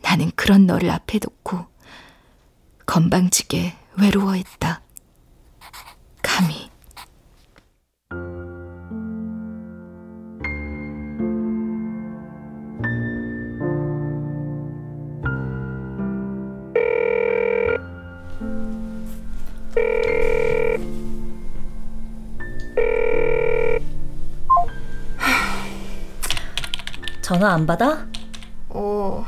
[0.00, 1.66] 나는 그런 너를 앞에 놓고
[2.86, 4.82] 건방지게 외로워했다.
[6.22, 6.70] 감히.
[27.22, 28.06] 전화 안 받아?
[28.68, 29.24] 어,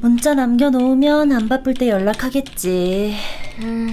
[0.00, 3.33] 문자 남겨놓으면 안 바쁠 때 연락하겠지.
[3.60, 3.90] 음,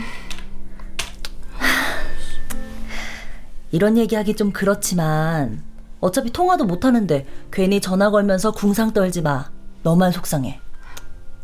[3.71, 5.63] 이런 얘기하기 좀 그렇지만
[5.99, 9.51] 어차피 통화도 못 하는데 괜히 전화 걸면서 궁상 떨지 마.
[9.83, 10.59] 너만 속상해.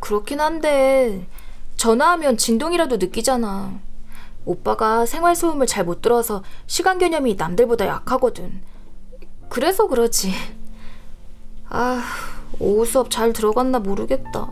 [0.00, 1.26] 그렇긴 한데
[1.76, 3.78] 전화하면 진동이라도 느끼잖아.
[4.44, 8.60] 오빠가 생활 소음을 잘 못 들어서 시간 개념이 남들보다 약하거든.
[9.48, 10.32] 그래서 그러지.
[11.68, 12.02] 아,
[12.58, 14.50] 오후 수업 잘 들어갔나 모르겠다.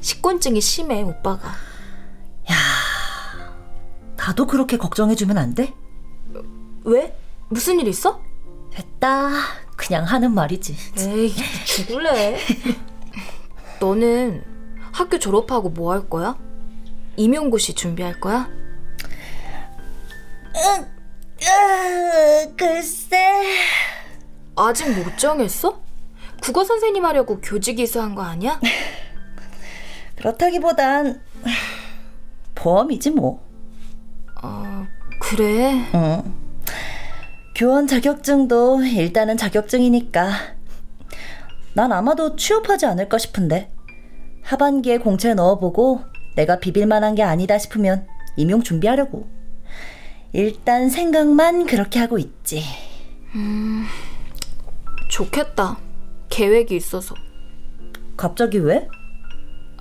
[0.00, 1.52] 식곤증이 심해, 오빠가.
[4.16, 5.72] 나도 그렇게 걱정해주면 안 돼?
[6.84, 7.16] 왜?
[7.48, 8.20] 무슨 일 있어?
[8.70, 9.30] 됐다.
[9.76, 10.76] 그냥 하는 말이지.
[10.98, 12.38] 에이, 죽을래.
[13.80, 14.44] 너는
[14.92, 16.36] 학교 졸업하고 뭐 할 거야?
[17.16, 18.48] 임용고시 준비할 거야?
[21.42, 23.56] 으, 글쎄.
[24.56, 25.80] 아직 못 정했어?
[26.42, 28.60] 국어 선생님 하려고 교직 이수한 거 아니야?
[30.16, 31.22] 그렇다기보단
[32.60, 33.42] 보험이지 뭐.
[34.42, 34.86] 어,
[35.18, 35.72] 그래.
[35.94, 36.34] 응.
[37.54, 40.30] 교원 자격증도 일단은 자격증이니까.
[41.74, 43.72] 난 아마도 취업하지 않을까 싶은데.
[44.42, 46.02] 하반기에 공채 넣어보고
[46.36, 49.26] 내가 비빌만한 게 아니다 싶으면 임용 준비하려고.
[50.32, 52.62] 일단 생각만 그렇게 하고 있지.
[53.34, 53.86] 음,
[55.08, 55.78] 좋겠다.
[56.28, 57.14] 계획이 있어서.
[58.16, 58.86] 갑자기 왜?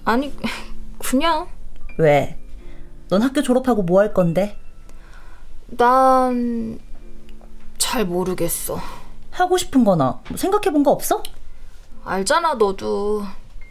[0.05, 0.33] 아니,
[0.97, 1.47] 그냥.
[1.97, 2.37] 왜?
[3.09, 4.57] 넌 학교 졸업하고 뭐 할 건데?
[5.67, 6.79] 난
[7.77, 8.77] 잘 모르겠어.
[9.31, 11.23] 하고 싶은 거나 뭐 생각해 본 거 없어?
[12.05, 13.23] 알잖아, 너도.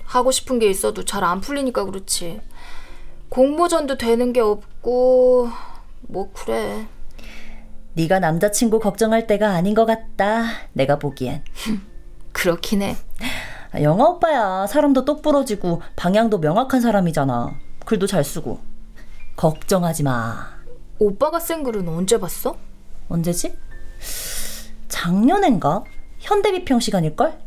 [0.04, 2.40] 하고 싶은 게 있어도 잘 안 풀리니까 그렇지.
[3.28, 5.50] 공모전도 되는 게 없고
[6.02, 6.88] 뭐 그래.
[7.94, 10.44] 네가 남자친구 걱정할 때가 아닌 것 같다.
[10.72, 11.44] 내가 보기엔.
[12.32, 12.96] 그렇긴 해.
[13.82, 14.66] 영화 오빠야.
[14.66, 17.54] 사람도 똑부러지고 방향도 명확한 사람이잖아.
[17.84, 18.58] 글도 잘 쓰고.
[19.38, 20.48] 걱정하지 마.
[20.98, 22.56] 오빠가 쓴 글은 언제 봤어?
[23.08, 23.56] 언제지?
[24.88, 25.84] 작년엔가?
[26.18, 27.38] 현대비평 시간일걸?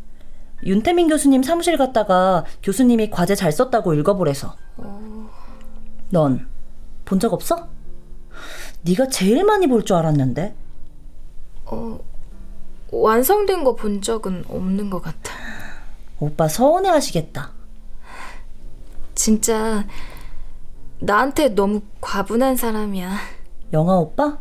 [0.63, 4.55] 윤태민 교수님 사무실 갔다가 교수님이 과제 잘 썼다고 읽어보래서.
[6.11, 7.67] 넌본 적 없어?
[8.83, 10.55] 네가 제일 많이 볼 줄 알았는데.
[11.65, 11.99] 어,
[12.89, 15.33] 완성된 거 본 적은 없는 것 같아.
[16.21, 17.51] 오빠 서운해 하시겠다.
[19.13, 19.85] 진짜
[21.01, 23.17] 나한테 너무 과분한 사람이야.
[23.73, 24.37] 영화 오빠?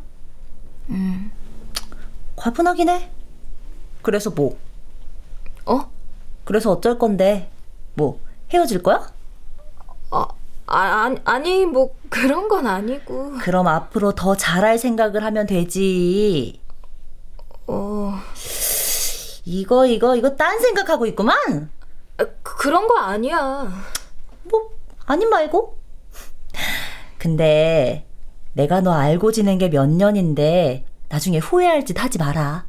[0.90, 1.33] 음.
[2.37, 3.11] 과분하긴 해.
[4.03, 4.59] 그래서 뭐?
[5.64, 5.90] 어?
[6.44, 7.51] 그래서 어쩔 건데?
[7.94, 8.20] 뭐
[8.53, 9.11] 헤어질 거야?
[10.11, 10.27] 아,
[10.66, 13.38] 아 아니, 아니 뭐 그런 건 아니고.
[13.40, 16.61] 그럼 앞으로 더 잘할 생각을 하면 되지.
[17.66, 18.18] 어.
[19.46, 21.70] 이거 이거 이거 딴 생각하고 있구만.
[22.18, 23.73] 아, 그런 거 아니야.
[24.44, 24.70] 뭐
[25.07, 25.80] 아님 말고.
[27.20, 28.06] 근데
[28.54, 32.66] 내가 너 알고 지낸 게 몇 년인데 나중에 후회할 짓 하지 마라.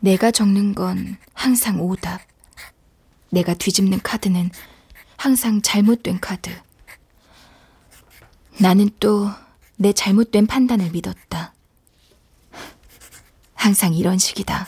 [0.00, 2.20] 내가 적는 건 항상 오답.
[3.30, 4.50] 내가 뒤집는 카드는
[5.16, 6.50] 항상 잘못된 카드.
[8.60, 9.28] 나는 또
[9.80, 11.54] 내 잘못된 판단을 믿었다.
[13.54, 14.66] 항상 이런 식이다.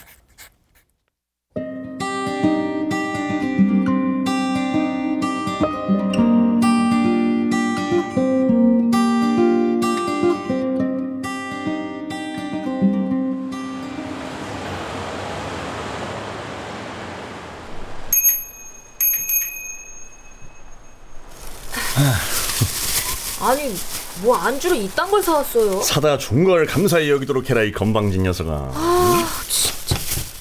[23.61, 23.75] 아니
[24.23, 25.83] 뭐 안주로 이딴 걸 사왔어요?
[25.83, 28.53] 사다 준 걸 감사히 여기도록 해라 이 건방진 녀석아.
[28.75, 29.97] 아 진짜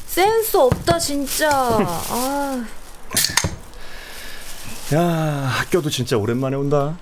[0.08, 1.50] 센스 없다 진짜.
[1.52, 2.66] 아.
[4.94, 6.98] 야 학교도 진짜 오랜만에 온다.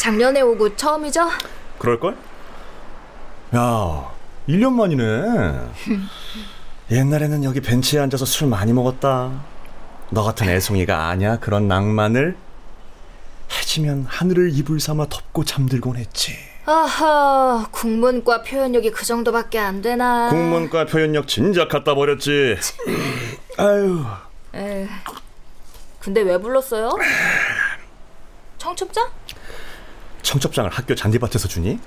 [0.00, 1.28] 작년에 오고 처음이죠?
[1.78, 2.16] 그럴걸?
[3.56, 4.10] 야
[4.48, 5.70] 1년 만이네.
[6.90, 9.30] 옛날에는 여기 벤치에 앉아서 술 많이 먹었다.
[10.10, 12.36] 너 같은 애송이가 아냐 그런 낭만을
[13.52, 16.36] 해지면 하늘을 이불 삼아 덮고 잠들곤 했지.
[16.66, 20.28] 아하 국문과 표현력이 그 정도밖에 안 되나?
[20.30, 22.56] 국문과 표현력 진작 갖다 버렸지.
[23.56, 24.04] 아유.
[24.54, 24.88] 에
[26.00, 26.90] 근데 왜 불렀어요?
[28.58, 29.08] 청첩장?
[30.22, 31.78] 청첩장을 학교 잔디밭에서 주니?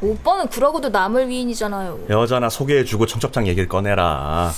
[0.00, 2.06] 오빠는 그러고도 남을 위인이잖아요.
[2.10, 4.52] 여자나 소개해주고 청첩장 얘기를 꺼내라.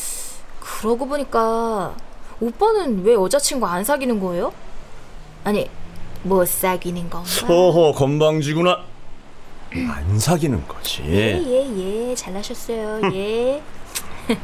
[0.61, 1.95] 그러고 보니까
[2.41, 4.53] 오빠는 왜 여자친구 안 사귀는 거예요?
[5.45, 5.69] 아니
[6.23, 7.29] 못 사귀는 건가?
[7.49, 8.85] 허허 건방지구나.
[9.73, 11.03] 안 사귀는 거지.
[11.05, 13.63] 예 예예 예, 잘하셨어요 예.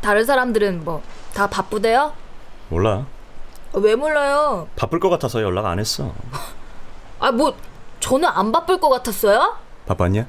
[0.00, 2.12] 다른 사람들은 뭐 다 바쁘대요?
[2.68, 3.06] 몰라.
[3.72, 4.68] 어, 왜 몰라요?
[4.76, 6.12] 바쁠 것 같아서 연락 안 했어.
[7.18, 7.56] 아 뭐
[8.00, 9.56] 저는 안 바쁠 것 같았어요?
[9.86, 10.26] 바빴냐?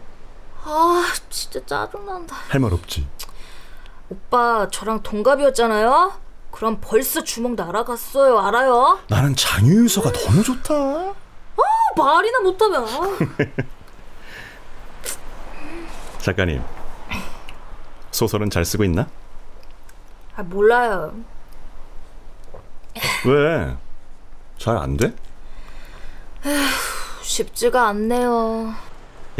[0.64, 2.36] 아 진짜 짜증난다.
[2.48, 3.06] 할 말 없지.
[4.24, 6.14] 오빠 저랑 동갑이었잖아요.
[6.52, 8.38] 그럼 벌써 주먹 날아갔어요.
[8.40, 9.00] 알아요?
[9.08, 10.74] 나는 장유유서가 너무 좋다.
[10.76, 11.14] 아
[11.98, 12.86] 말이나 못하면.
[16.20, 16.64] 작가님.
[18.12, 19.08] 소설은 잘 쓰고 있나?
[20.36, 21.14] 아 몰라요.
[23.26, 23.76] 왜?
[24.60, 25.12] 잘 안 돼?
[26.46, 26.56] 에휴,
[27.24, 28.76] 쉽지가 않네요.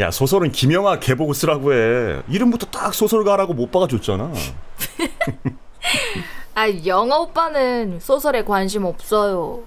[0.00, 2.22] 야 소설은 김영하 개보고 쓰라고 해.
[2.28, 4.32] 이름부터 딱 소설가라고 못 박아줬잖아.
[6.56, 9.62] 아 영화 오빠는 소설에 관심 없어요.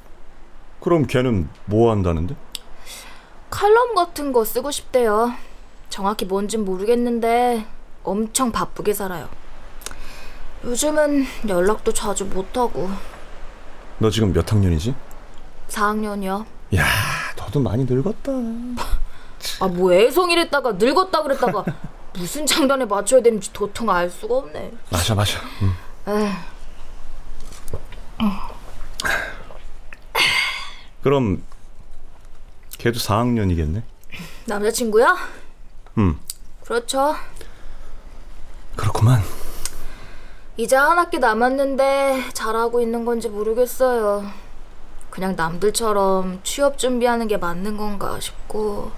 [0.82, 2.36] 그럼 걔는 뭐 한다는데?
[3.50, 5.34] 칼럼 같은 거 쓰고 싶대요.
[5.90, 7.66] 정확히 뭔진 모르겠는데
[8.04, 9.30] 엄청 바쁘게 살아요.
[10.66, 12.90] 요즘은 연락도 자주 못하고
[14.00, 14.94] 너 지금 몇 학년이지?
[15.70, 16.46] 4학년이요.
[16.76, 16.84] 야,
[17.38, 18.32] 너도 많이 늙었다.
[19.60, 21.64] 아 뭐 애송이랬다가 늙었다 그랬다가
[22.18, 24.72] 무슨 장단에 맞춰야 되는지 도통 알 수가 없네.
[25.16, 25.40] 마셔.
[25.62, 25.74] 응.
[26.08, 26.28] 에휴.
[31.04, 31.44] 그럼
[32.78, 33.82] 걔도 4학년이겠네.
[34.46, 35.16] 남자친구야?
[36.00, 36.18] 응.
[36.64, 37.16] 그렇죠.
[38.76, 39.22] 그렇구만.
[40.58, 44.26] 이제 한 학기 남았는데 잘하고 있는 건지 모르겠어요.
[45.10, 48.92] 그냥 남들처럼 취업 준비하는 게 맞는 건가 싶고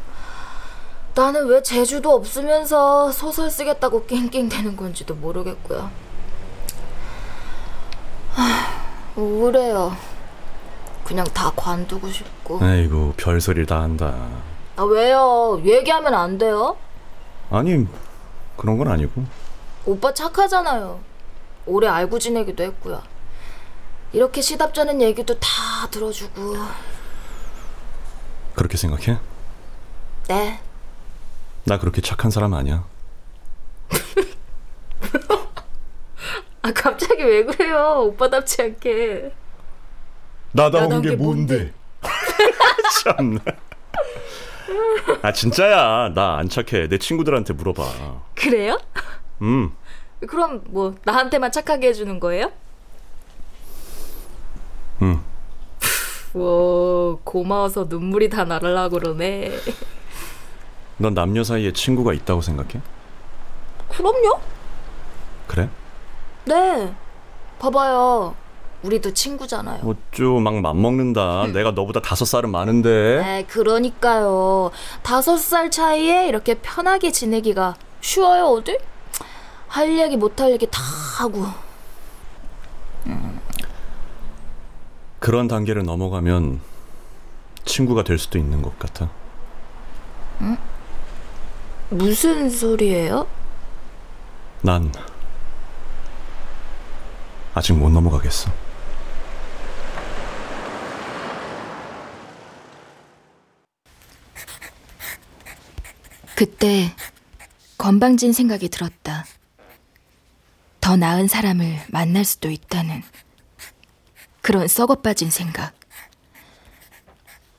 [1.19, 5.91] 나는 왜 제주도 없으면서 소설 쓰겠다고 낑낑대는 건지도 모르겠고요.
[8.31, 9.97] 하, 우울해요.
[11.03, 12.63] 그냥 다 관두고 싶고.
[12.63, 14.15] 아이고 별소리를 다 한다.
[14.77, 15.61] 아 왜요?
[15.65, 16.77] 얘기하면 안 돼요?
[17.51, 17.85] 아니
[18.55, 19.25] 그런 건 아니고.
[19.85, 21.01] 오빠 착하잖아요.
[21.65, 23.03] 오래 알고 지내기도 했고요.
[24.13, 25.49] 이렇게 시답잖은 얘기도 다
[25.91, 26.55] 들어주고.
[28.55, 29.19] 그렇게 생각해?
[30.29, 30.61] 네.
[31.65, 32.85] 나 그렇게 착한 사람 아니야.
[36.61, 38.03] 아 갑자기 왜 그래요?
[38.07, 39.31] 오빠답지 않게.
[40.51, 41.73] 나다운 나다운 게게 뭔데?
[43.03, 43.39] 참나.
[45.21, 46.13] 아 진짜야.
[46.13, 46.87] 나 안 착해.
[46.87, 48.21] 내 친구들한테 물어봐.
[48.35, 48.79] 그래요?
[49.41, 49.71] 음.
[50.27, 52.51] 그럼 뭐 나한테만 착하게 해주는 거예요?
[55.01, 55.21] 응.
[56.33, 59.51] 와 고마워서 눈물이 다 나르려 그러네.
[60.99, 62.81] 넌 남녀 사이에 친구가 있다고 생각해?
[63.89, 64.39] 그럼요?
[65.47, 65.69] 그래?
[66.45, 66.93] 네.
[67.57, 68.35] 봐봐요.
[68.83, 69.81] 우리도 친구잖아요.
[69.83, 71.47] 어쭈 막 맘먹는다.
[71.53, 72.89] 내가 너보다 다섯 살은 많은데.
[73.21, 74.71] 네, 그러니까요.
[75.01, 78.77] 다섯 살 차이에 이렇게 편하게 지내기가 쉬워요, 어디?
[79.67, 80.81] 할 얘기 못 할 얘기 다
[81.17, 81.45] 하고.
[85.19, 86.61] 그런 단계를 넘어가면
[87.65, 89.09] 친구가 될 수도 있는 것 같아.
[90.41, 90.57] 응?
[91.89, 93.27] 무슨 소리예요?
[94.61, 94.91] 난
[97.55, 98.51] 아직 못 넘어가겠어.
[106.35, 106.95] 그때
[107.77, 109.25] 건방진 생각이 들었다.
[110.79, 113.03] 더 나은 사람을 만날 수도 있다는
[114.41, 115.73] 그런 썩어 빠진 생각.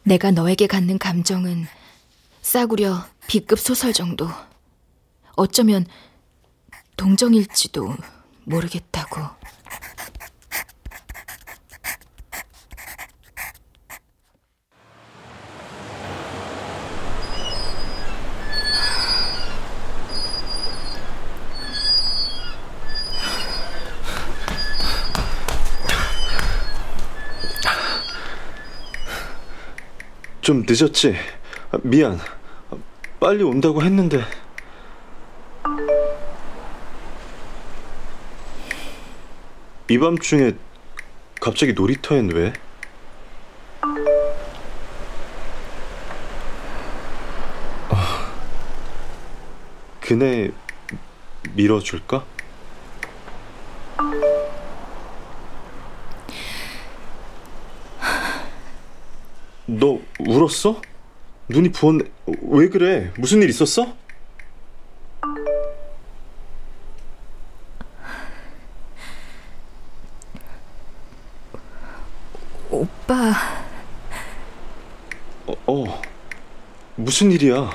[0.03, 1.67] 내가 너에게 갖는 감정은
[2.41, 4.29] 싸구려 B급 소설 정도.
[5.37, 5.87] 어쩌면
[6.97, 7.95] 동정일지도
[8.43, 9.21] 모르겠다고.
[30.41, 31.15] 좀 늦었지?
[31.71, 32.19] 아, 미안.
[33.21, 34.25] 아, 빨리 온다고 했는데.
[39.91, 40.53] 이 밤중에
[41.41, 42.53] 갑자기 놀이터엔 왜?
[47.91, 48.33] 아,
[50.01, 50.51] 그네
[51.55, 52.25] 밀어줄까?
[59.67, 60.81] 너 울었어?
[61.51, 62.05] 눈이 부었네.
[62.43, 63.13] 왜 그래?
[63.19, 63.93] 무슨 일 있었어?
[72.71, 73.33] 오빠.
[75.47, 76.03] 어, 어.
[76.95, 77.69] 무슨 일이야?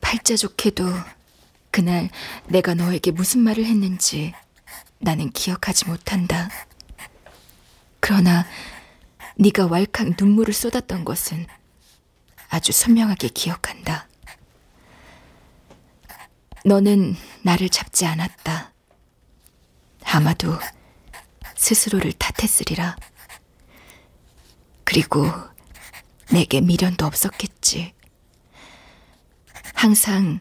[0.00, 0.84] 팔자 좋게도
[1.72, 2.10] 그날
[2.46, 4.32] 내가 너에게 무슨 말을 했는지
[5.02, 6.48] 나는 기억하지 못한다.
[7.98, 8.46] 그러나
[9.36, 11.46] 네가 왈칵 눈물을 쏟았던 것은
[12.48, 14.06] 아주 선명하게 기억한다.
[16.64, 18.72] 너는 나를 잡지 않았다.
[20.04, 20.56] 아마도
[21.56, 22.96] 스스로를 탓했으리라.
[24.84, 25.26] 그리고
[26.30, 27.92] 내게 미련도 없었겠지.
[29.74, 30.38] 항상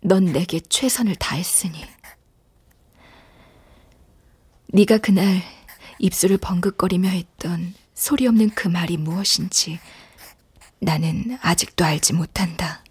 [0.00, 1.97] 넌 내게 최선을 다했으니.
[4.70, 5.42] 네가 그날
[5.98, 9.80] 입술을 벙긋거리며 했던 소리 없는 그 말이 무엇인지
[10.78, 12.84] 나는 아직도 알지 못한다.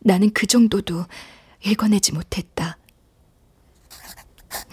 [0.00, 1.06] 나는 그 정도도
[1.64, 2.76] 읽어내지 못했다.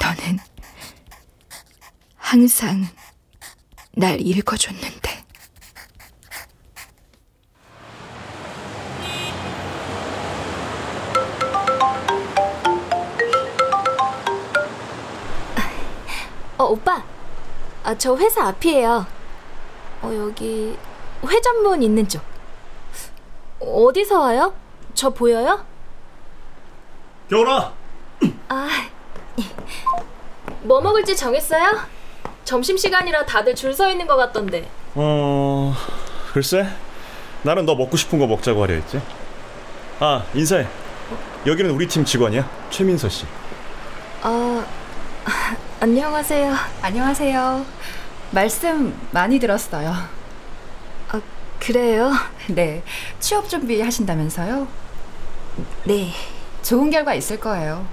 [0.01, 0.39] 너는
[2.15, 2.85] 항상
[3.95, 5.02] 날 읽어줬는데.
[16.73, 17.03] 오빠.
[17.83, 19.05] 아, 저 회사 앞이에요.
[20.01, 20.75] 어, 여기
[21.25, 22.21] 회전문 있는 쪽.
[23.59, 24.53] 어디서 와요?
[24.95, 25.63] 저 보여요?
[27.29, 27.71] 겨울아!
[28.49, 28.67] 아,
[30.63, 31.79] 뭐 먹을지 정했어요?
[32.43, 34.67] 점심 시간이라 다들 줄 서 있는 것 같던데.
[34.95, 35.73] 어...
[36.33, 36.67] 글쎄
[37.43, 38.99] 나는 너 먹고 싶은 거 먹자고 하려 했지
[39.99, 40.67] 아 인사해
[41.45, 43.27] 여기는 우리 팀 직원이야 최민서 씨 아,
[45.87, 46.55] 안녕하세요.
[46.81, 47.65] 안녕하세요.
[48.31, 49.91] 말씀 많이 들었어요.
[51.09, 51.21] 아,
[51.59, 52.09] 그래요?
[52.47, 52.81] 네.
[53.19, 54.65] 취업 준비 하신다면서요?
[55.83, 56.13] 네.
[56.61, 57.85] 좋은 결과 있을 거예요.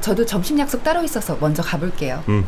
[0.00, 2.22] 저도 점심 약속 따로 있어서 먼저 가볼게요.
[2.28, 2.46] 응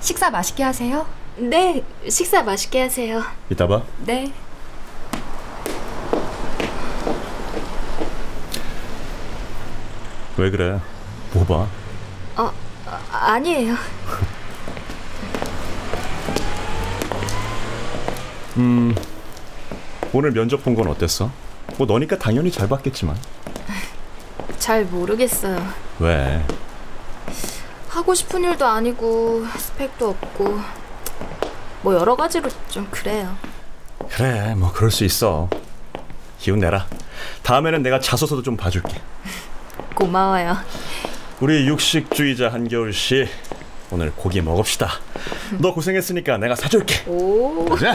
[0.00, 1.04] 식사 맛있게 하세요.
[1.36, 3.24] 네, 식사 맛있게 하세요.
[3.50, 4.32] 이따 봐 네.
[10.36, 10.80] 왜 그래
[11.32, 11.66] 뭐 봐?
[12.40, 12.52] 어,
[12.90, 13.74] 아, 아니에요.
[18.56, 18.94] 음
[20.12, 21.30] 오늘 면접 본 건 어땠어?
[21.76, 23.16] 뭐 너니까 당연히 잘 봤겠지만
[24.58, 25.64] 잘 모르겠어요.
[26.00, 26.44] 왜?
[27.88, 30.58] 하고 싶은 일도 아니고 스펙도 없고
[31.82, 33.36] 뭐 여러 가지로 좀 그래요.
[34.10, 35.48] 그래 뭐 그럴 수 있어
[36.38, 36.86] 기운 내라
[37.42, 39.00] 다음에는 내가 자소서도 좀 봐줄게
[39.94, 40.56] 고마워요.
[41.40, 43.26] 우리 육식주의자 한겨울 씨
[43.90, 44.88] 오늘 고기 먹읍시다
[45.60, 47.64] 너 고생했으니까 내가 사줄게 오.
[47.66, 47.94] 가자.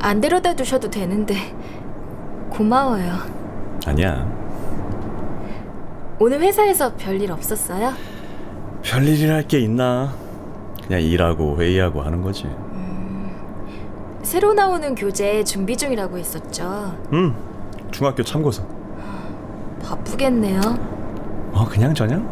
[0.00, 1.34] 안 데려다 두셔도 되는데
[2.56, 3.12] 고마워요.
[3.86, 4.26] 아니야
[6.18, 7.92] 오늘 회사에서 별일 없었어요?
[8.82, 10.14] 별일이랄 게 있나
[10.86, 12.48] 그냥 일하고 회의하고 하는 거지
[14.22, 16.96] 새로 나오는 교재 준비 중이라고 했었죠.
[17.12, 17.34] 응
[17.90, 18.66] 중학교 참고서
[19.82, 20.60] 바쁘겠네요.
[21.52, 22.26] 어 그냥 저냥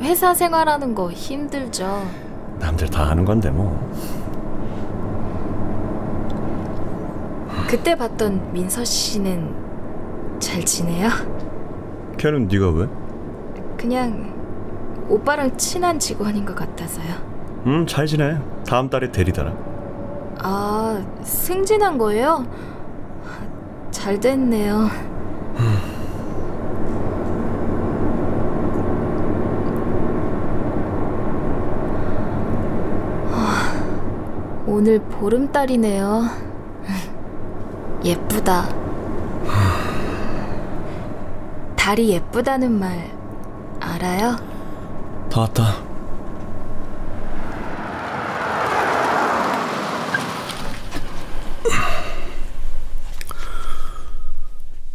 [0.00, 2.06] 회사 생활하는 거 힘들죠.
[2.58, 3.90] 남들 다 하는 건데 뭐
[7.68, 11.08] 그때 봤던 민서 씨는 잘 지내요?
[12.16, 12.86] 걔는 네가 왜?
[13.76, 14.32] 그냥
[15.08, 17.06] 오빠랑 친한 직원인 것 같아서요.
[17.66, 19.52] 음 잘 지내 다음 달에 대리더라
[20.38, 22.44] 아, 승진한 거예요?
[23.90, 24.88] 잘 됐네요.
[33.30, 36.22] 아, 오늘 보름달이네요.
[38.04, 38.68] 예쁘다.
[41.76, 43.10] 달이 예쁘다는 말
[43.80, 44.36] 알아요?
[45.30, 45.82] 다 왔다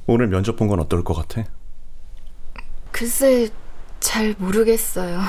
[0.07, 1.43] 오늘 면접 본 건 어떨 것 같아?
[2.91, 3.49] 글쎄,
[3.99, 5.19] 잘 모르겠어요.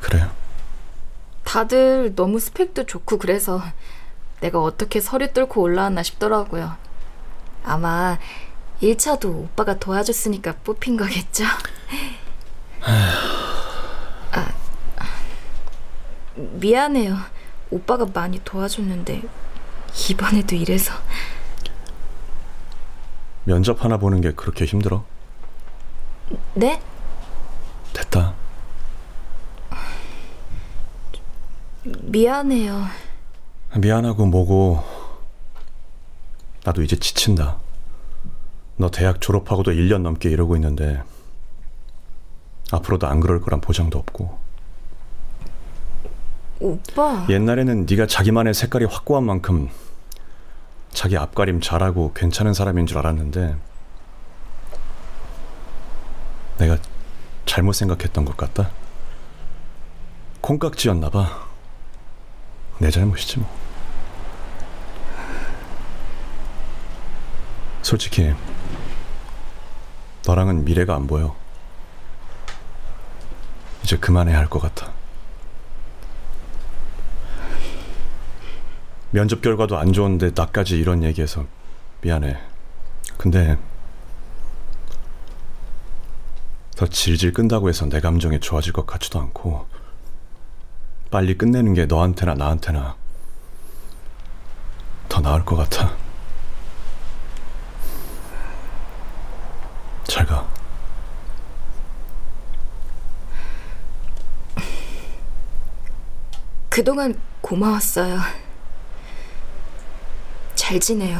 [0.00, 0.30] 그래요?
[1.44, 3.60] 다들 너무 스펙도 좋고 그래서
[4.40, 6.76] 내가 어떻게 서류 뚫고 올라왔나 싶더라고요.
[7.64, 8.18] 아마
[8.82, 11.44] 1차도 오빠가 도와줬으니까 뽑힌 거겠죠?
[14.32, 14.48] 아,
[16.36, 17.16] 미안해요.
[17.70, 19.22] 오빠가 많이 도와줬는데
[20.10, 20.92] 이번에도 이래서
[23.44, 25.04] 면접 하나 보는 게 그렇게 힘들어?
[26.54, 26.80] 네?
[27.92, 28.34] 됐다
[31.84, 32.86] 미안해요.
[33.74, 34.82] 미안하고 뭐고
[36.64, 37.58] 나도 이제 지친다
[38.76, 41.02] 너 대학 졸업하고도 1년 넘게 이러고 있는데
[42.72, 44.38] 앞으로도 안 그럴 거란 보장도 없고
[46.58, 47.26] 오빠.
[47.28, 49.68] 옛날에는 네가 자기만의 색깔이 확고한 만큼
[50.90, 53.56] 자기 앞가림 잘하고 괜찮은 사람인 줄 알았는데
[56.58, 56.78] 내가
[57.44, 58.70] 잘못 생각했던 것 같다.
[60.40, 61.45] 콩깍지였나 봐.
[62.78, 63.48] 내 잘못이지 뭐.
[67.82, 68.34] 솔직히
[70.26, 71.36] 너랑은 미래가 안 보여.
[73.84, 74.92] 이제 그만해야 할 것 같아.
[79.12, 81.46] 면접 결과도 안 좋은데 나까지 이런 얘기해서
[82.02, 82.36] 미안해.
[83.16, 83.56] 근데
[86.76, 89.66] 더 질질 끈다고 해서 내 감정이 좋아질 것 같지도 않고
[91.16, 92.94] 빨리 끝내는 게 너한테나 나한테나
[95.08, 95.96] 더 나을 것 같아.
[100.04, 100.46] 잘 가.
[106.68, 108.18] 그동안 고마웠어요.
[110.54, 111.18] 잘 지내요.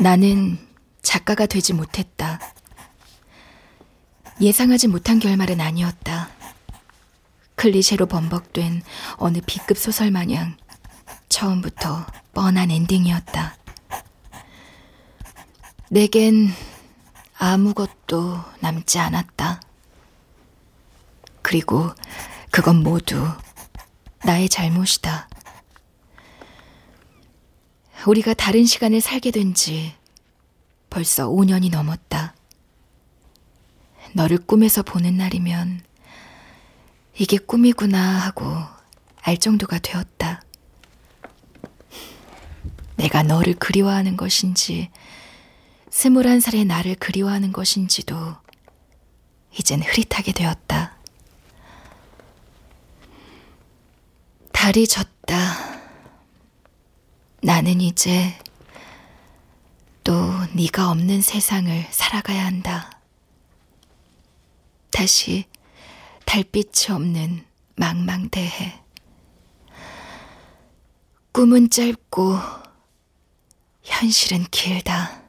[0.00, 0.58] 나는
[1.02, 2.38] 작가가 되지 못했다.
[4.40, 6.28] 예상하지 못한 결말은 아니었다.
[7.56, 8.82] 클리셰로 번복된
[9.16, 10.56] 어느 B급 소설 마냥
[11.28, 13.56] 처음부터 뻔한 엔딩이었다.
[15.90, 16.52] 내겐
[17.36, 19.60] 아무것도 남지 않았다.
[21.42, 21.90] 그리고
[22.52, 23.26] 그건 모두
[24.24, 25.27] 나의 잘못이다.
[28.06, 29.94] 우리가 다른 시간을 살게 된 지
[30.90, 32.34] 벌써 5년이 넘었다.
[34.14, 35.82] 너를 꿈에서 보는 날이면
[37.18, 38.46] 이게 꿈이구나 하고
[39.20, 40.42] 알 정도가 되었다.
[42.96, 44.90] 내가 너를 그리워하는 것인지,
[45.90, 48.34] 스물한 살의 나를 그리워하는 것인지도
[49.58, 50.96] 이젠 흐릿하게 되었다.
[54.52, 55.17] 달이 졌다.
[57.40, 58.36] 나는 이제
[60.02, 60.12] 또
[60.54, 63.00] 네가 없는 세상을 살아가야 한다.
[64.90, 65.44] 다시
[66.24, 67.44] 달빛이 없는
[67.76, 68.80] 망망대해.
[71.32, 72.36] 꿈은 짧고
[73.84, 75.22] 현실은 길다.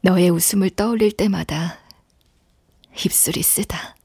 [0.00, 1.78] 너의 웃음을 떠올릴 때마다
[3.04, 3.96] 입술이 쓰다.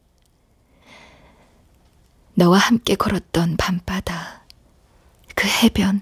[2.34, 4.39] 너와 함께 걸었던 밤바다,
[5.40, 6.02] 그 해변,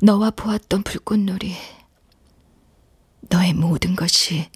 [0.00, 1.56] 너와 보았던 불꽃놀이,
[3.28, 4.48] 너의 모든 것이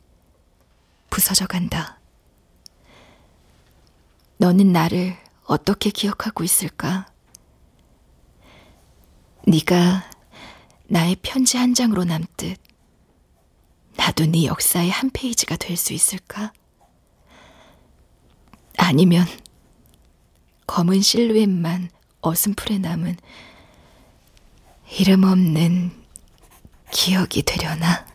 [1.10, 1.98] 부서져 간다.
[4.36, 7.10] 너는 나를 어떻게 기억하고 있을까?
[9.44, 10.08] 네가
[10.86, 12.60] 나의 편지 한 장으로 남듯
[13.96, 16.52] 나도 네 역사의 한 페이지가 될 수 있을까?
[18.76, 19.26] 아니면
[20.68, 21.90] 검은 실루엣만
[22.20, 23.16] 어슴풀에 남은
[24.90, 25.92] 이름 없는
[26.90, 28.06] 기억이 되려나?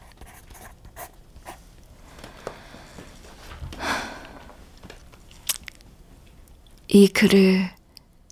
[6.87, 7.71] 이 글을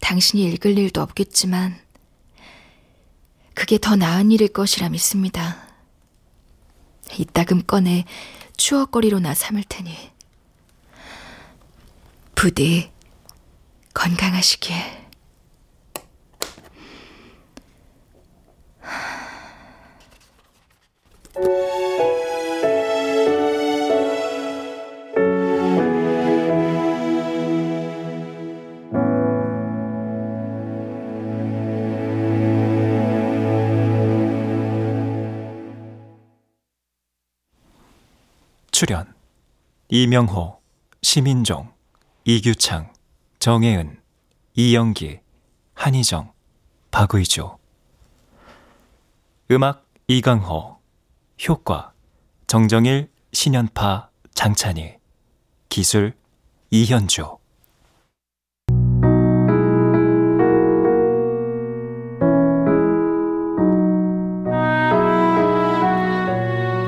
[0.02, 1.80] 당신이 읽을 일도 없겠지만
[3.54, 5.68] 그게 더 나은 일일 것이라 믿습니다.
[7.18, 8.06] 이따금 꺼내
[8.58, 10.12] 추억거리로나 삼을 테니
[12.36, 12.92] 부디
[13.94, 15.01] 건강하시길.
[38.72, 39.14] 출연
[39.90, 40.60] 이명호,
[41.04, 41.72] 심인종,
[42.26, 42.92] 이규창,
[43.38, 44.02] 정혜은,
[44.56, 45.20] 이영기,
[45.76, 46.34] 한희정,
[46.90, 47.60] 박의조.
[49.52, 50.81] 음악 이강호
[51.48, 51.92] 효과.
[52.46, 54.98] 정정일, 신연파, 장찬희.
[55.70, 56.14] 기술
[56.70, 57.38] 이현주.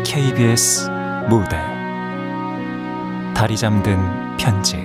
[0.05, 0.89] KBS
[1.29, 1.57] 무대.
[3.33, 3.97] 다리 잠든
[4.37, 4.83] 편지.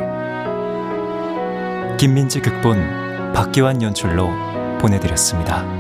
[1.99, 4.31] 김민지 극본 박기환 연출로
[4.79, 5.78] 보내드렸습니다.